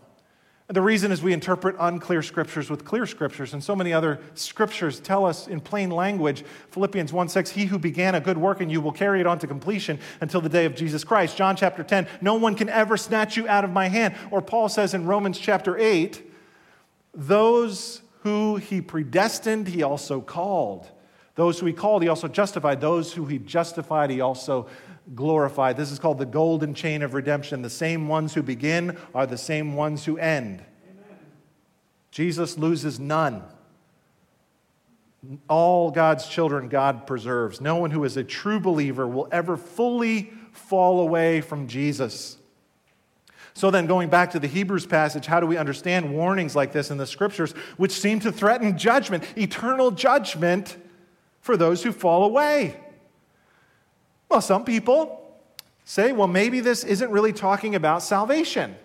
[0.70, 5.00] The reason is we interpret unclear scriptures with clear scriptures, and so many other scriptures
[5.00, 6.44] tell us in plain language.
[6.70, 9.38] Philippians 1 6, He who began a good work in you will carry it on
[9.38, 11.38] to completion until the day of Jesus Christ.
[11.38, 14.14] John chapter 10, No one can ever snatch you out of my hand.
[14.30, 16.22] Or Paul says in Romans chapter 8,
[17.14, 20.90] Those who he predestined, he also called.
[21.38, 22.80] Those who he called, he also justified.
[22.80, 24.66] Those who he justified, he also
[25.14, 25.76] glorified.
[25.76, 27.62] This is called the golden chain of redemption.
[27.62, 30.64] The same ones who begin are the same ones who end.
[30.90, 31.16] Amen.
[32.10, 33.44] Jesus loses none.
[35.48, 37.60] All God's children, God preserves.
[37.60, 42.36] No one who is a true believer will ever fully fall away from Jesus.
[43.54, 46.90] So, then going back to the Hebrews passage, how do we understand warnings like this
[46.90, 50.76] in the scriptures, which seem to threaten judgment, eternal judgment
[51.48, 52.78] for those who fall away?
[54.28, 55.34] Well, some people
[55.82, 58.76] say, well, maybe this isn't really talking about salvation.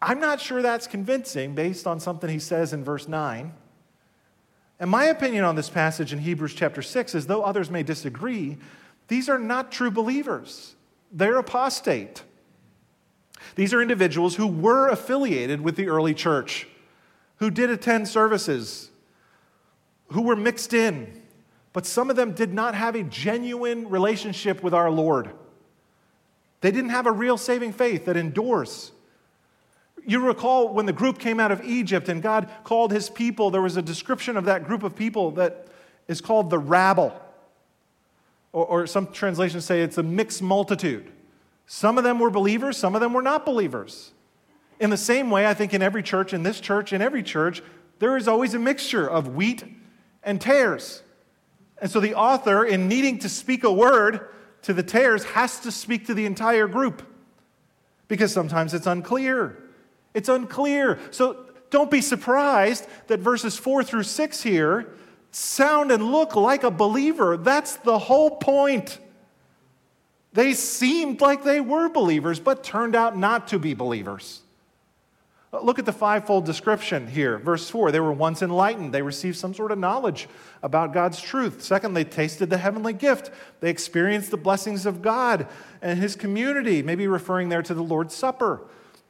[0.00, 3.52] I'm not sure that's convincing based on something he says in verse 9.
[4.78, 8.56] And my opinion on this passage in Hebrews chapter 6 is though others may disagree,
[9.08, 10.76] these are not true believers.
[11.10, 12.22] They're apostate.
[13.56, 16.68] These are individuals who were affiliated with the early church,
[17.38, 18.90] who did attend services,
[20.08, 21.22] who were mixed in,
[21.72, 25.30] but some of them did not have a genuine relationship with our Lord.
[26.60, 28.92] They didn't have a real saving faith that endures.
[30.04, 33.62] You recall when the group came out of Egypt and God called his people, there
[33.62, 35.68] was a description of that group of people that
[36.08, 37.14] is called the rabble.
[38.52, 41.12] Or, or some translations say it's a mixed multitude.
[41.66, 44.12] Some of them were believers, some of them were not believers.
[44.80, 47.62] In the same way, I think in every church, in this church, in every church,
[47.98, 49.64] there is always a mixture of wheat
[50.28, 51.02] and tares.
[51.80, 54.28] And so the author, in needing to speak a word
[54.62, 57.02] to the tares, has to speak to the entire group
[58.08, 59.58] because sometimes it's unclear.
[60.12, 60.98] It's unclear.
[61.12, 64.92] So don't be surprised that verses four through six here
[65.30, 67.38] sound and look like a believer.
[67.38, 68.98] That's the whole point.
[70.34, 74.42] They seemed like they were believers, but turned out not to be believers.
[75.50, 77.38] Look at the fivefold description here.
[77.38, 78.92] Verse 4 they were once enlightened.
[78.92, 80.28] They received some sort of knowledge
[80.62, 81.62] about God's truth.
[81.62, 83.30] Second, they tasted the heavenly gift.
[83.60, 85.46] They experienced the blessings of God
[85.80, 88.60] and His community, maybe referring there to the Lord's Supper.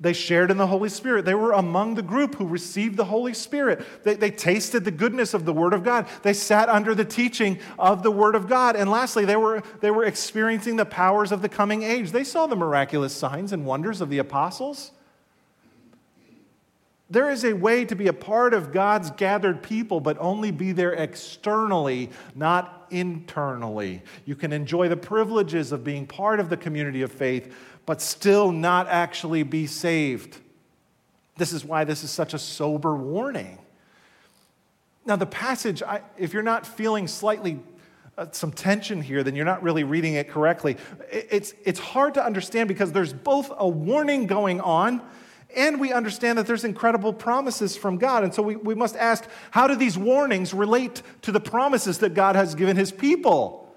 [0.00, 1.24] They shared in the Holy Spirit.
[1.24, 3.84] They were among the group who received the Holy Spirit.
[4.04, 6.06] They, they tasted the goodness of the Word of God.
[6.22, 8.76] They sat under the teaching of the Word of God.
[8.76, 12.12] And lastly, they were, they were experiencing the powers of the coming age.
[12.12, 14.92] They saw the miraculous signs and wonders of the apostles.
[17.10, 20.72] There is a way to be a part of God's gathered people, but only be
[20.72, 24.02] there externally, not internally.
[24.26, 27.54] You can enjoy the privileges of being part of the community of faith,
[27.86, 30.38] but still not actually be saved.
[31.36, 33.58] This is why this is such a sober warning.
[35.06, 37.60] Now, the passage, I, if you're not feeling slightly
[38.18, 40.76] uh, some tension here, then you're not really reading it correctly.
[41.10, 45.00] It, it's, it's hard to understand because there's both a warning going on
[45.56, 48.22] and we understand that there's incredible promises from God.
[48.22, 52.14] And so we, we must ask how do these warnings relate to the promises that
[52.14, 53.74] God has given his people?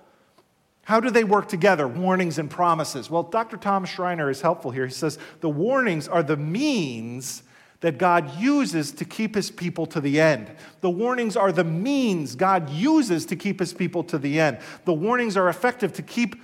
[0.83, 3.09] How do they work together, warnings and promises?
[3.09, 3.55] Well, Dr.
[3.55, 4.85] Tom Schreiner is helpful here.
[4.85, 7.43] He says the warnings are the means
[7.79, 10.51] that God uses to keep his people to the end.
[10.81, 14.59] The warnings are the means God uses to keep his people to the end.
[14.85, 16.35] The warnings are effective to keep,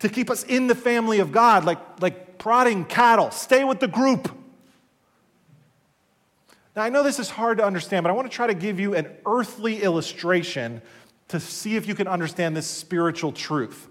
[0.00, 3.30] to keep us in the family of God, like, like prodding cattle.
[3.30, 4.30] Stay with the group.
[6.76, 8.80] Now, I know this is hard to understand, but I want to try to give
[8.80, 10.82] you an earthly illustration
[11.28, 13.88] to see if you can understand this spiritual truth.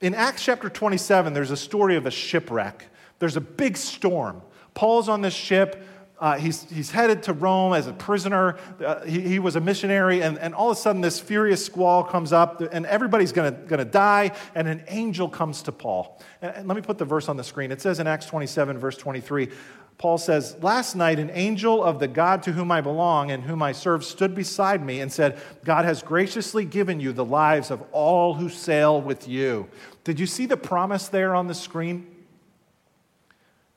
[0.00, 2.86] In Acts chapter 27, there's a story of a shipwreck.
[3.18, 4.42] There's a big storm.
[4.74, 5.86] Paul's on this ship.
[6.18, 8.56] Uh, he's, he's headed to Rome as a prisoner.
[8.82, 12.02] Uh, he, he, was a missionary, and, and all of a sudden, this furious squall
[12.02, 16.18] comes up, and everybody's going to die, and an angel comes to Paul.
[16.40, 17.70] And, and let me put the verse on the screen.
[17.70, 19.50] It says in Acts 27, verse 23
[19.98, 23.62] Paul says, Last night, an angel of the God to whom I belong and whom
[23.62, 27.82] I serve stood beside me and said, God has graciously given you the lives of
[27.92, 29.68] all who sail with you.
[30.04, 32.06] Did you see the promise there on the screen?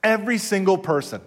[0.04, 1.22] Every single person,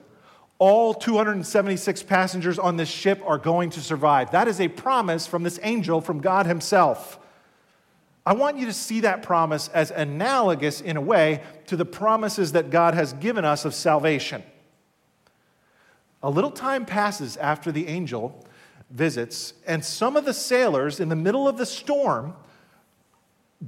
[0.59, 4.31] all 276 passengers on this ship are going to survive.
[4.31, 7.19] That is a promise from this angel from God Himself.
[8.25, 12.53] I want you to see that promise as analogous in a way to the promises
[12.53, 14.45] that God has given us of salvation.
[16.23, 18.47] A little time passes after the angel
[18.91, 22.35] visits, and some of the sailors in the middle of the storm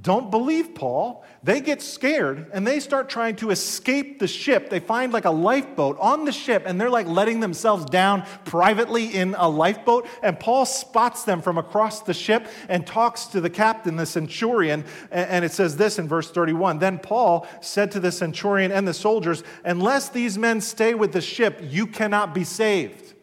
[0.01, 1.23] don't believe Paul.
[1.41, 4.69] They get scared and they start trying to escape the ship.
[4.69, 9.15] They find like a lifeboat on the ship and they're like letting themselves down privately
[9.15, 10.07] in a lifeboat.
[10.21, 14.83] And Paul spots them from across the ship and talks to the captain, the centurion.
[15.11, 18.93] And it says this in verse 31 Then Paul said to the centurion and the
[18.93, 23.13] soldiers, Unless these men stay with the ship, you cannot be saved.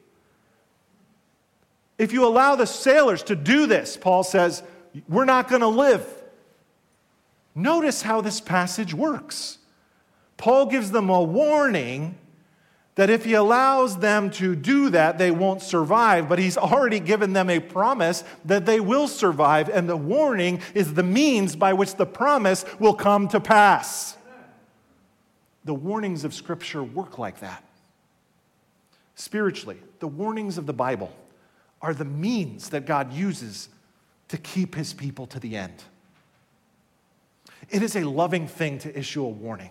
[1.98, 4.62] If you allow the sailors to do this, Paul says,
[5.08, 6.21] we're not going to live.
[7.54, 9.58] Notice how this passage works.
[10.36, 12.18] Paul gives them a warning
[12.94, 16.28] that if he allows them to do that, they won't survive.
[16.28, 20.94] But he's already given them a promise that they will survive, and the warning is
[20.94, 24.16] the means by which the promise will come to pass.
[25.64, 27.64] The warnings of Scripture work like that.
[29.14, 31.14] Spiritually, the warnings of the Bible
[31.80, 33.68] are the means that God uses
[34.28, 35.82] to keep his people to the end.
[37.72, 39.70] It is a loving thing to issue a warning.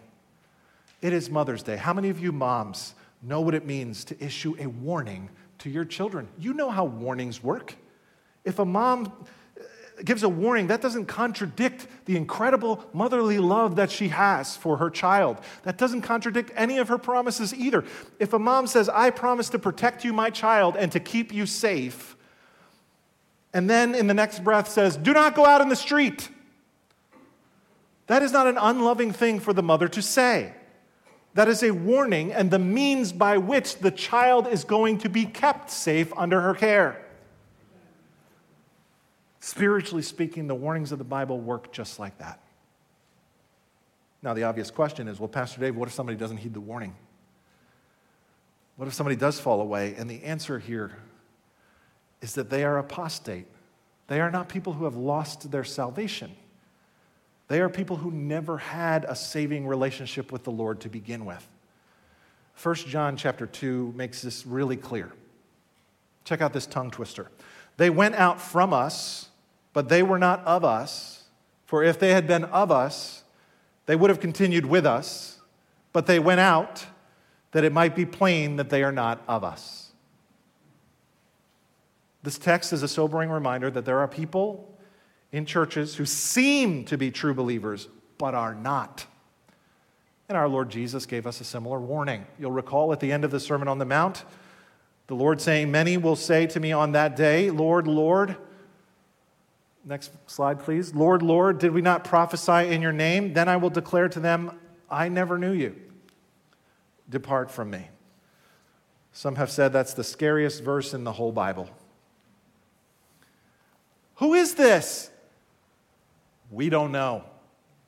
[1.04, 1.78] It is Mother's Day.
[1.78, 5.30] How many of you moms know what it means to issue a warning
[5.60, 6.28] to your children?
[6.40, 7.76] You know how warnings work.
[8.44, 9.62] If a mom uh,
[10.04, 14.90] gives a warning, that doesn't contradict the incredible motherly love that she has for her
[14.90, 15.38] child.
[15.62, 17.84] That doesn't contradict any of her promises either.
[18.18, 21.46] If a mom says, I promise to protect you, my child, and to keep you
[21.46, 22.18] safe,
[23.54, 26.30] and then in the next breath says, Do not go out in the street,
[28.12, 30.54] that is not an unloving thing for the mother to say.
[31.34, 35.26] That is a warning and the means by which the child is going to be
[35.26, 37.02] kept safe under her care.
[39.40, 42.42] Spiritually speaking, the warnings of the Bible work just like that.
[44.22, 46.94] Now, the obvious question is well, Pastor Dave, what if somebody doesn't heed the warning?
[48.76, 49.96] What if somebody does fall away?
[49.98, 50.98] And the answer here
[52.20, 53.48] is that they are apostate.
[54.08, 56.36] They are not people who have lost their salvation.
[57.52, 61.46] They are people who never had a saving relationship with the Lord to begin with.
[62.64, 65.12] 1 John chapter 2 makes this really clear.
[66.24, 67.30] Check out this tongue twister.
[67.76, 69.28] They went out from us,
[69.74, 71.26] but they were not of us.
[71.66, 73.26] For if they had been of us,
[73.86, 75.42] they would have continued with us,
[75.92, 76.86] but they went out
[77.52, 79.92] that it might be plain that they are not of us.
[82.24, 84.71] This text is a sobering reminder that there are people
[85.32, 89.06] in churches who seem to be true believers, but are not.
[90.30, 92.26] And our Lord Jesus gave us a similar warning.
[92.40, 94.24] You'll recall at the end of the Sermon on the Mount,
[95.08, 98.38] the Lord saying, Many will say to me on that day, Lord, Lord,
[99.84, 100.94] Next slide, please.
[100.94, 103.34] Lord, Lord, did we not prophesy in your name?
[103.34, 104.60] Then I will declare to them,
[104.90, 105.76] I never knew you.
[107.10, 107.88] Depart from me.
[109.12, 111.70] Some have said that's the scariest verse in the whole Bible.
[114.16, 115.10] Who is this?
[116.52, 117.24] We don't know.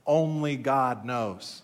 [0.07, 1.61] Only God knows.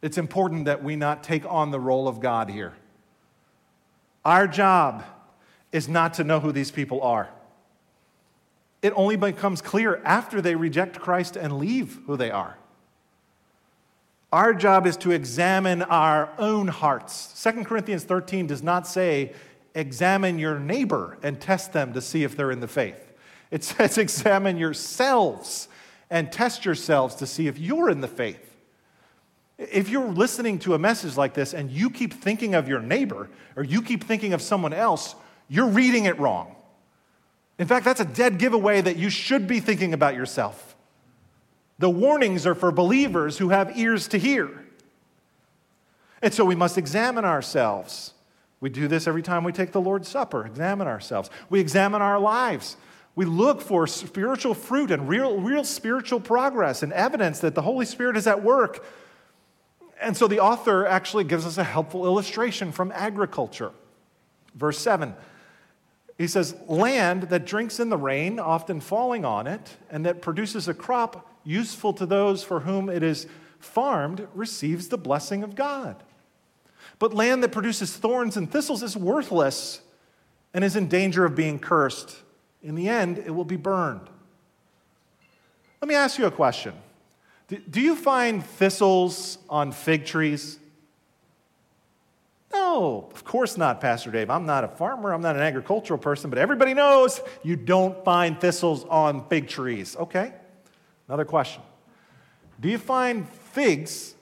[0.00, 2.74] It's important that we not take on the role of God here.
[4.24, 5.04] Our job
[5.72, 7.28] is not to know who these people are
[8.82, 12.56] it only becomes clear after they reject Christ and leave who they are.
[14.32, 17.42] Our job is to examine our own hearts.
[17.42, 19.32] 2 Corinthians 13 does not say,
[19.74, 23.12] examine your neighbor and test them to see if they're in the faith.
[23.50, 25.68] It says, examine yourselves
[26.10, 28.44] and test yourselves to see if you're in the faith.
[29.58, 33.28] If you're listening to a message like this and you keep thinking of your neighbor
[33.56, 35.16] or you keep thinking of someone else,
[35.48, 36.54] you're reading it wrong.
[37.58, 40.76] In fact, that's a dead giveaway that you should be thinking about yourself.
[41.78, 44.64] The warnings are for believers who have ears to hear.
[46.22, 48.14] And so we must examine ourselves.
[48.60, 51.30] We do this every time we take the Lord's Supper, examine ourselves.
[51.48, 52.76] We examine our lives.
[53.18, 57.84] We look for spiritual fruit and real, real spiritual progress and evidence that the Holy
[57.84, 58.86] Spirit is at work.
[60.00, 63.72] And so the author actually gives us a helpful illustration from agriculture.
[64.54, 65.16] Verse 7
[66.16, 70.68] he says, land that drinks in the rain, often falling on it, and that produces
[70.68, 73.26] a crop useful to those for whom it is
[73.58, 75.96] farmed, receives the blessing of God.
[77.00, 79.80] But land that produces thorns and thistles is worthless
[80.54, 82.16] and is in danger of being cursed.
[82.62, 84.08] In the end, it will be burned.
[85.80, 86.74] Let me ask you a question
[87.48, 90.58] Do you find thistles on fig trees?
[92.52, 94.30] No, of course not, Pastor Dave.
[94.30, 98.40] I'm not a farmer, I'm not an agricultural person, but everybody knows you don't find
[98.40, 99.96] thistles on fig trees.
[99.96, 100.32] Okay,
[101.06, 101.62] another question.
[102.60, 104.14] Do you find figs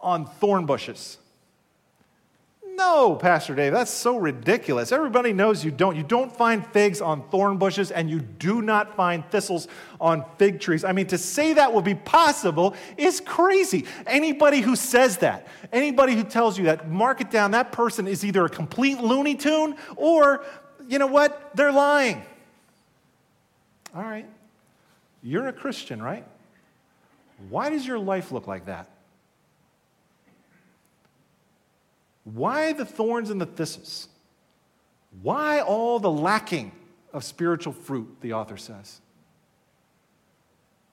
[0.00, 1.18] on thorn bushes?
[2.80, 4.90] No, Pastor Dave, that's so ridiculous.
[4.90, 5.96] Everybody knows you don't.
[5.96, 9.68] You don't find figs on thorn bushes, and you do not find thistles
[10.00, 10.82] on fig trees.
[10.82, 13.84] I mean, to say that will be possible is crazy.
[14.06, 17.50] Anybody who says that, anybody who tells you that, mark it down.
[17.50, 20.42] That person is either a complete Looney Tune or,
[20.88, 22.22] you know what, they're lying.
[23.94, 24.26] All right.
[25.22, 26.24] You're a Christian, right?
[27.50, 28.88] Why does your life look like that?
[32.34, 34.08] Why the thorns and the thistles?
[35.22, 36.72] Why all the lacking
[37.12, 39.00] of spiritual fruit, the author says.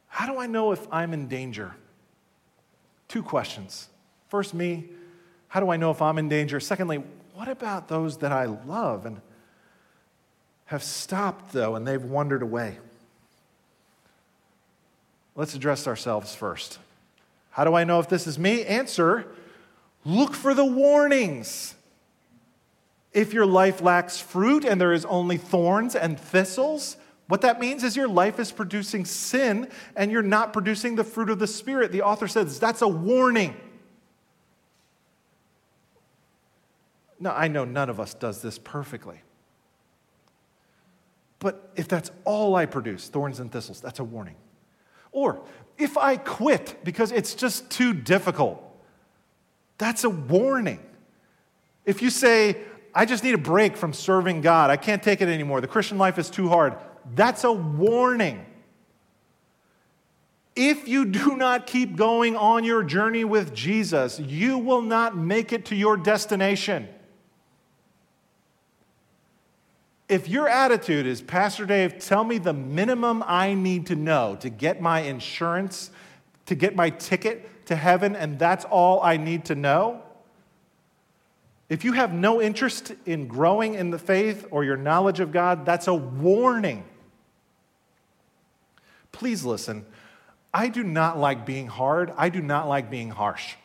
[0.07, 1.75] How do I know if I'm in danger?
[3.07, 3.87] Two questions.
[4.29, 4.85] First, me,
[5.47, 6.59] how do I know if I'm in danger?
[6.59, 9.21] Secondly, what about those that I love and
[10.65, 12.79] have stopped, though, and they've wandered away?
[15.35, 16.79] Let's address ourselves first.
[17.51, 18.65] How do I know if this is me?
[18.65, 19.27] Answer
[20.07, 21.75] look for the warnings.
[23.11, 26.97] If your life lacks fruit and there is only thorns and thistles,
[27.27, 31.29] what that means is your life is producing sin and you're not producing the fruit
[31.29, 31.91] of the Spirit.
[31.91, 33.55] The author says that's a warning.
[37.19, 39.21] Now, I know none of us does this perfectly.
[41.39, 44.35] But if that's all I produce, thorns and thistles, that's a warning.
[45.11, 45.41] Or
[45.77, 48.63] if I quit because it's just too difficult,
[49.77, 50.79] that's a warning.
[51.85, 52.57] If you say,
[52.93, 55.97] I just need a break from serving God, I can't take it anymore, the Christian
[55.97, 56.75] life is too hard,
[57.15, 58.45] that's a warning.
[60.55, 65.53] If you do not keep going on your journey with Jesus, you will not make
[65.53, 66.89] it to your destination.
[70.09, 74.49] If your attitude is, Pastor Dave, tell me the minimum I need to know to
[74.49, 75.91] get my insurance,
[76.47, 80.01] to get my ticket to heaven, and that's all I need to know,
[81.69, 85.65] if you have no interest in growing in the faith or your knowledge of God,
[85.65, 86.85] that's a warning.
[89.11, 89.85] Please listen.
[90.53, 92.13] I do not like being hard.
[92.17, 93.55] I do not like being harsh.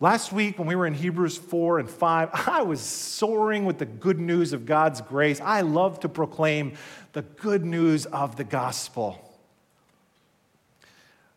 [0.00, 3.86] Last week, when we were in Hebrews 4 and 5, I was soaring with the
[3.86, 5.40] good news of God's grace.
[5.40, 6.74] I love to proclaim
[7.12, 9.26] the good news of the gospel.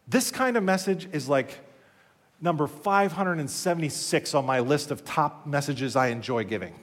[0.07, 1.59] This kind of message is like
[2.43, 6.77] number 576 on my list of top messages I enjoy giving.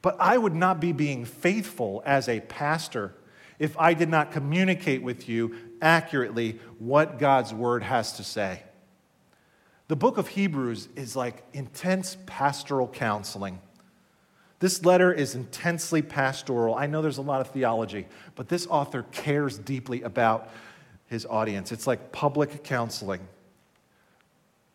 [0.00, 3.14] But I would not be being faithful as a pastor
[3.58, 8.62] if I did not communicate with you accurately what God's word has to say.
[9.88, 13.60] The book of Hebrews is like intense pastoral counseling.
[14.58, 16.74] This letter is intensely pastoral.
[16.74, 18.06] I know there's a lot of theology,
[18.36, 20.50] but this author cares deeply about
[21.08, 21.72] his audience.
[21.72, 23.20] It's like public counseling.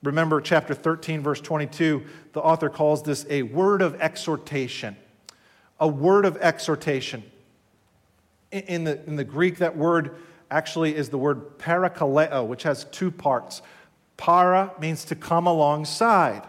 [0.04, 4.98] Remember chapter 13, verse 22, the author calls this a word of exhortation.
[5.80, 7.24] A word of exhortation.
[8.52, 10.18] In the, in the Greek, that word
[10.52, 13.62] actually is the word parakaleo, which has two parts.
[14.18, 16.44] Para means to come alongside,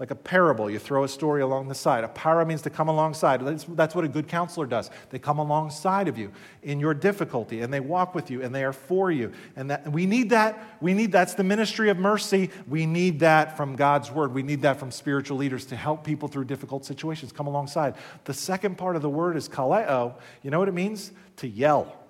[0.00, 0.68] like a parable.
[0.68, 2.02] You throw a story along the side.
[2.02, 3.40] A para means to come alongside.
[3.40, 4.90] That's, that's, what a good counselor does.
[5.10, 6.32] They come alongside of you
[6.64, 9.32] in your difficulty, and they walk with you, and they are for you.
[9.54, 10.78] And that, we need that.
[10.80, 12.50] We need that's the ministry of mercy.
[12.66, 14.34] We need that from God's word.
[14.34, 17.30] We need that from spiritual leaders to help people through difficult situations.
[17.30, 17.94] Come alongside.
[18.24, 20.14] The second part of the word is kaleo.
[20.42, 21.12] You know what it means?
[21.36, 22.00] To yell.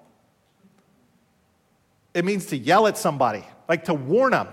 [2.14, 4.48] It means to yell at somebody, like to warn them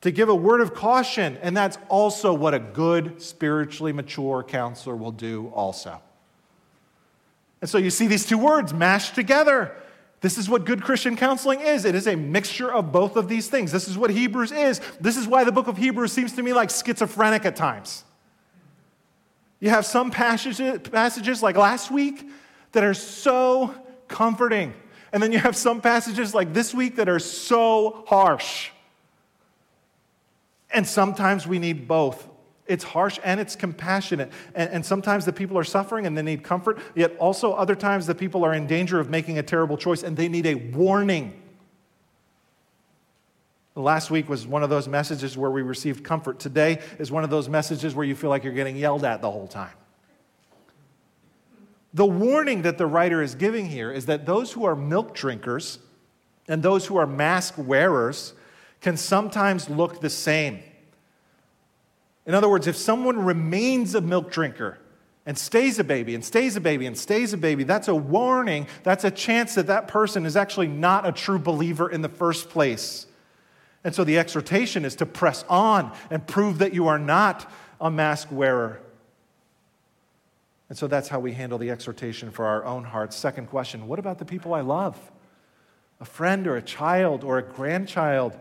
[0.00, 1.38] to give a word of caution.
[1.42, 6.00] And that's also what a good, spiritually mature counselor will do, also.
[7.60, 9.74] And so you see these two words mashed together.
[10.20, 11.84] This is what good Christian counseling is.
[11.84, 13.70] It is a mixture of both of these things.
[13.70, 14.80] This is what Hebrews is.
[15.00, 18.04] This is why the book of Hebrews seems to me like schizophrenic at times.
[19.60, 22.28] You have some passages, passages like last week
[22.72, 23.74] that are so
[24.06, 24.74] comforting.
[25.12, 28.70] And then you have some passages like this week that are so harsh.
[30.70, 32.28] And sometimes we need both.
[32.66, 34.30] It's harsh and it's compassionate.
[34.54, 38.06] And, and, sometimes the people are suffering and they need comfort, yet also other times
[38.06, 41.42] the people are in danger of making a terrible choice and they need a warning.
[43.74, 46.40] Last week was one of those messages where we received comfort.
[46.40, 49.30] Today is one of those messages where you feel like you're getting yelled at the
[49.30, 49.72] whole time.
[51.94, 55.78] The warning that the writer is giving here is that those who are milk drinkers
[56.48, 58.34] and those who are mask wearers
[58.80, 60.60] can sometimes look the same.
[62.26, 64.78] In other words, if someone remains a milk drinker
[65.24, 68.66] and stays a baby and stays a baby and stays a baby, that's a warning.
[68.82, 72.50] That's a chance that that person is actually not a true believer in the first
[72.50, 73.06] place.
[73.82, 77.50] And so the exhortation is to press on and prove that you are not
[77.80, 78.80] a mask wearer.
[80.68, 83.16] And so that's how we handle the exhortation for our own hearts.
[83.16, 84.98] Second question what about the people I love?
[86.00, 88.38] A friend or a child or a grandchild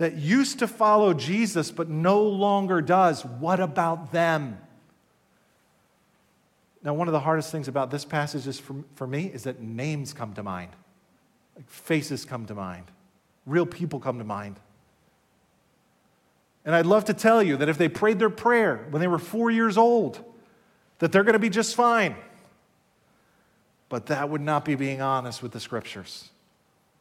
[0.00, 4.58] that used to follow Jesus but no longer does, what about them?
[6.82, 9.60] Now, one of the hardest things about this passage is for, for me is that
[9.60, 10.70] names come to mind,
[11.54, 12.86] like faces come to mind,
[13.44, 14.58] real people come to mind.
[16.64, 19.18] And I'd love to tell you that if they prayed their prayer when they were
[19.18, 20.24] four years old,
[21.00, 22.16] that they're going to be just fine.
[23.90, 26.30] but that would not be being honest with the scriptures.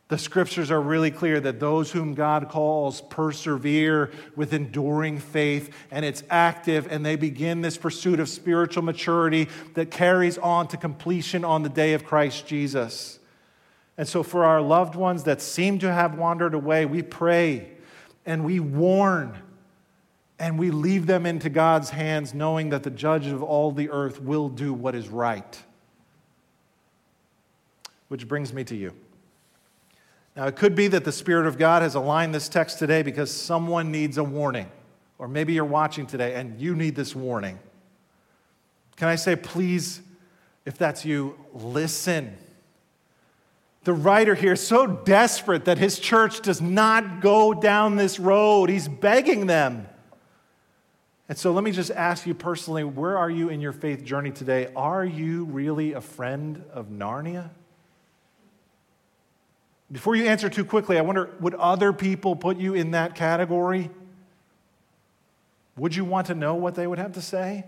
[0.10, 6.04] The scriptures are really clear that those whom God calls persevere with enduring faith, and
[6.04, 11.46] it's active, and they begin this pursuit of spiritual maturity that carries on to completion
[11.46, 13.20] on the day of Christ Jesus.
[14.00, 17.70] And so, for our loved ones that seem to have wandered away, we pray
[18.26, 19.38] and we warn
[20.40, 24.20] and we leave them into God's hands, knowing that the judge of all the earth
[24.20, 25.62] will do what is right.
[28.08, 28.94] Which brings me to you.
[30.40, 33.30] Now, it could be that the Spirit of God has aligned this text today because
[33.30, 34.72] someone needs a warning.
[35.18, 37.60] Or maybe you're watching today and you need this warning.
[38.96, 40.02] Can I say, please,
[40.66, 42.38] if that's you, listen.
[43.84, 48.70] The writer here is so desperate that his church does not go down this road.
[48.70, 49.90] He's begging them.
[51.28, 54.32] And so let me just ask you personally where are you in your faith journey
[54.32, 54.72] today?
[54.74, 57.50] Are you really a friend of Narnia?
[59.92, 63.90] Before you answer too quickly, I wonder would other people put you in that category?
[65.78, 67.66] Would you want to know what they would have to say?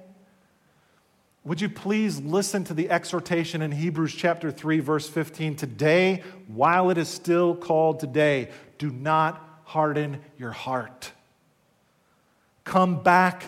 [1.43, 6.91] Would you please listen to the exhortation in Hebrews chapter 3 verse 15 today while
[6.91, 11.13] it is still called today do not harden your heart.
[12.65, 13.43] Come back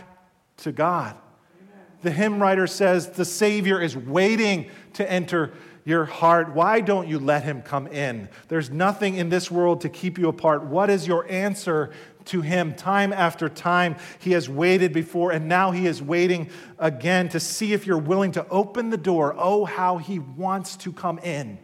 [0.57, 1.17] to God.
[1.59, 1.86] Amen.
[2.01, 5.53] The hymn writer says the Savior is waiting to enter
[5.86, 6.54] your heart.
[6.54, 8.30] Why don't you let him come in?
[8.48, 10.64] There's nothing in this world to keep you apart.
[10.64, 11.92] What is your answer
[12.26, 12.74] to him?
[12.74, 17.74] Time after time, he has waited before, and now he is waiting again to see
[17.74, 19.36] if you're willing to open the door.
[19.38, 21.58] Oh, how he wants to come in.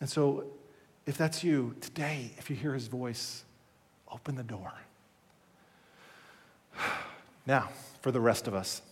[0.00, 0.44] And so,
[1.06, 3.44] if that's you today, if you hear his voice,
[4.10, 4.72] open the door.
[7.44, 7.70] Now,
[8.02, 8.82] for the rest of us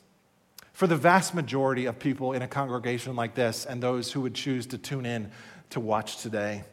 [0.81, 4.35] for the vast majority of people in a congregation like this and those who would
[4.35, 5.31] choose to tune in
[5.69, 6.65] to watch today,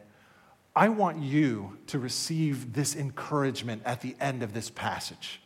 [0.74, 5.42] I want you to receive this encouragement at the end of this passage.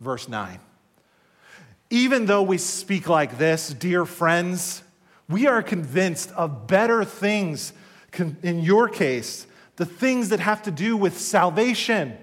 [0.00, 0.60] Verse 9.
[1.90, 4.84] Even though we speak like this, dear friends,
[5.28, 7.72] we are convinced of better things,
[8.44, 12.16] in your case, the things that have to do with salvation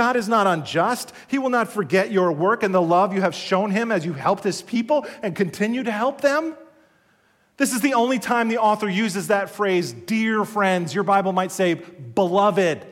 [0.00, 1.12] God is not unjust.
[1.28, 4.14] He will not forget your work and the love you have shown him as you
[4.14, 6.56] helped his people and continue to help them.
[7.58, 10.94] This is the only time the author uses that phrase, dear friends.
[10.94, 12.86] Your Bible might say, beloved.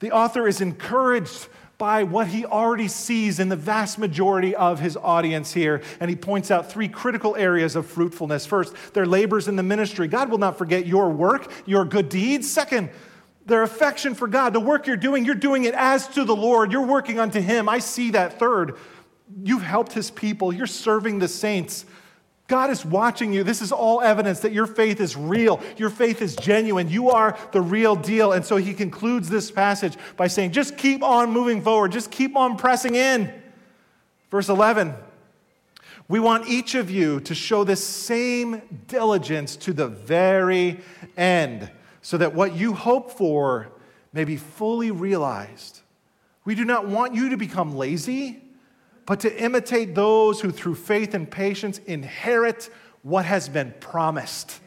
[0.00, 4.94] The author is encouraged by what he already sees in the vast majority of his
[4.94, 5.80] audience here.
[6.00, 8.44] And he points out three critical areas of fruitfulness.
[8.44, 10.06] First, their labors in the ministry.
[10.06, 12.50] God will not forget your work, your good deeds.
[12.50, 12.90] Second,
[13.48, 16.70] their affection for God, the work you're doing, you're doing it as to the Lord.
[16.70, 17.68] You're working unto Him.
[17.68, 18.38] I see that.
[18.38, 18.76] Third,
[19.42, 21.86] you've helped His people, you're serving the saints.
[22.46, 23.44] God is watching you.
[23.44, 25.60] This is all evidence that your faith is real.
[25.76, 26.88] Your faith is genuine.
[26.88, 28.32] You are the real deal.
[28.32, 31.92] And so he concludes this passage by saying, just keep on moving forward.
[31.92, 33.30] Just keep on pressing in.
[34.30, 34.94] Verse 11
[36.08, 40.80] We want each of you to show this same diligence to the very
[41.18, 41.70] end
[42.02, 43.68] so that what you hope for
[44.12, 45.80] may be fully realized.
[46.44, 48.42] We do not want you to become lazy,
[49.04, 52.70] but to imitate those who, through faith and patience, inherit
[53.02, 54.60] what has been promised.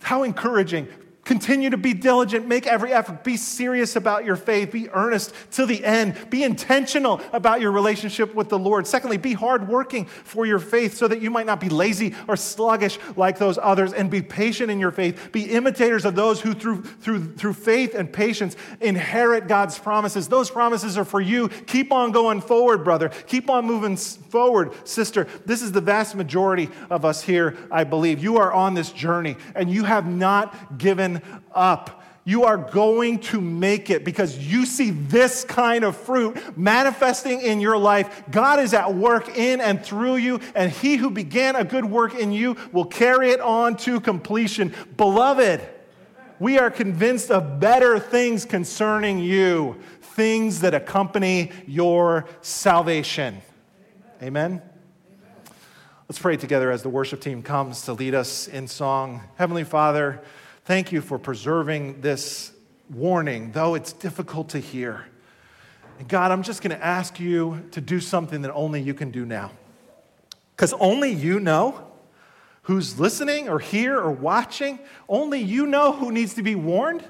[0.00, 0.88] How encouraging.
[1.28, 5.66] Continue to be diligent, make every effort, be serious about your faith, be earnest to
[5.66, 8.86] the end, be intentional about your relationship with the Lord.
[8.86, 12.98] Secondly, be hardworking for your faith so that you might not be lazy or sluggish
[13.14, 15.30] like those others, and be patient in your faith.
[15.30, 20.28] Be imitators of those who, through, through, through faith and patience, inherit God's promises.
[20.28, 21.50] Those promises are for you.
[21.50, 23.10] Keep on going forward, brother.
[23.26, 25.26] Keep on moving forward, sister.
[25.44, 28.22] This is the vast majority of us here, I believe.
[28.22, 31.17] You are on this journey, and you have not given
[31.54, 32.02] up.
[32.24, 37.58] You are going to make it because you see this kind of fruit manifesting in
[37.58, 38.22] your life.
[38.30, 42.14] God is at work in and through you, and He who began a good work
[42.14, 44.74] in you will carry it on to completion.
[44.98, 45.66] Beloved,
[46.38, 53.40] we are convinced of better things concerning you, things that accompany your salvation.
[54.22, 54.60] Amen.
[54.60, 54.62] Amen.
[56.08, 59.22] Let's pray together as the worship team comes to lead us in song.
[59.36, 60.20] Heavenly Father,
[60.68, 62.52] Thank you for preserving this
[62.90, 65.06] warning, though it's difficult to hear.
[65.98, 69.10] And God, I'm just going to ask you to do something that only you can
[69.10, 69.52] do now.
[70.54, 71.90] Because only you know
[72.64, 74.78] who's listening or here or watching.
[75.08, 77.02] Only you know who needs to be warned.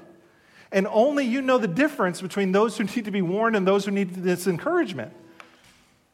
[0.71, 3.83] And only you know the difference between those who need to be warned and those
[3.83, 5.11] who need this encouragement.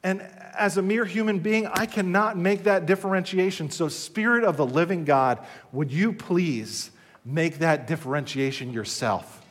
[0.02, 0.24] And
[0.58, 3.70] as a mere human being, I cannot make that differentiation.
[3.70, 6.90] So, Spirit of the living God, would you please
[7.26, 9.42] make that differentiation yourself?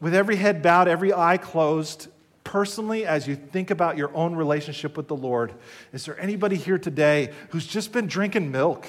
[0.00, 2.08] With every head bowed, every eye closed,
[2.44, 5.54] personally, as you think about your own relationship with the Lord,
[5.92, 8.86] is there anybody here today who's just been drinking milk?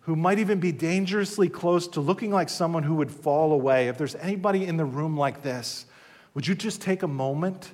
[0.00, 3.88] Who might even be dangerously close to looking like someone who would fall away.
[3.88, 5.86] If there's anybody in the room like this,
[6.34, 7.72] would you just take a moment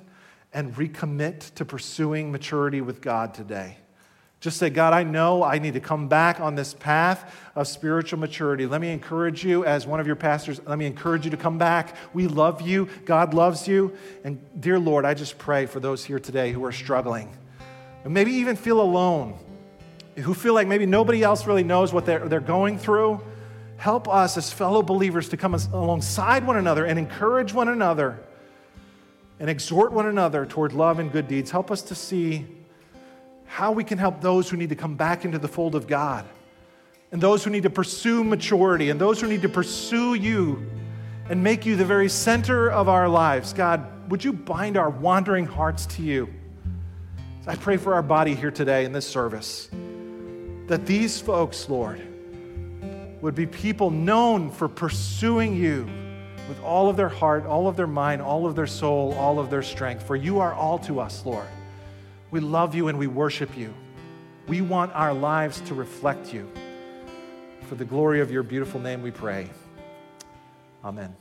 [0.51, 3.77] and recommit to pursuing maturity with God today?
[4.43, 8.19] Just say, God, I know I need to come back on this path of spiritual
[8.19, 8.65] maturity.
[8.65, 11.57] Let me encourage you, as one of your pastors, let me encourage you to come
[11.57, 11.95] back.
[12.13, 12.89] We love you.
[13.05, 13.95] God loves you.
[14.25, 17.31] And dear Lord, I just pray for those here today who are struggling,
[18.03, 19.39] and maybe even feel alone,
[20.17, 23.21] who feel like maybe nobody else really knows what they're, they're going through.
[23.77, 28.19] Help us as fellow believers to come alongside one another and encourage one another
[29.39, 31.49] and exhort one another toward love and good deeds.
[31.49, 32.45] Help us to see
[33.53, 36.25] how we can help those who need to come back into the fold of God,
[37.11, 40.67] and those who need to pursue maturity, and those who need to pursue you
[41.29, 43.53] and make you the very center of our lives.
[43.53, 46.33] God, would you bind our wandering hearts to you?
[47.45, 49.69] I pray for our body here today in this service
[50.65, 52.01] that these folks, Lord,
[53.21, 55.87] would be people known for pursuing you
[56.49, 59.51] with all of their heart, all of their mind, all of their soul, all of
[59.51, 60.07] their strength.
[60.07, 61.47] For you are all to us, Lord.
[62.33, 63.71] We love you and we worship you.
[64.47, 66.49] We want our lives to reflect you.
[67.69, 69.51] For the glory of your beautiful name, we pray.
[70.83, 71.15] Amen.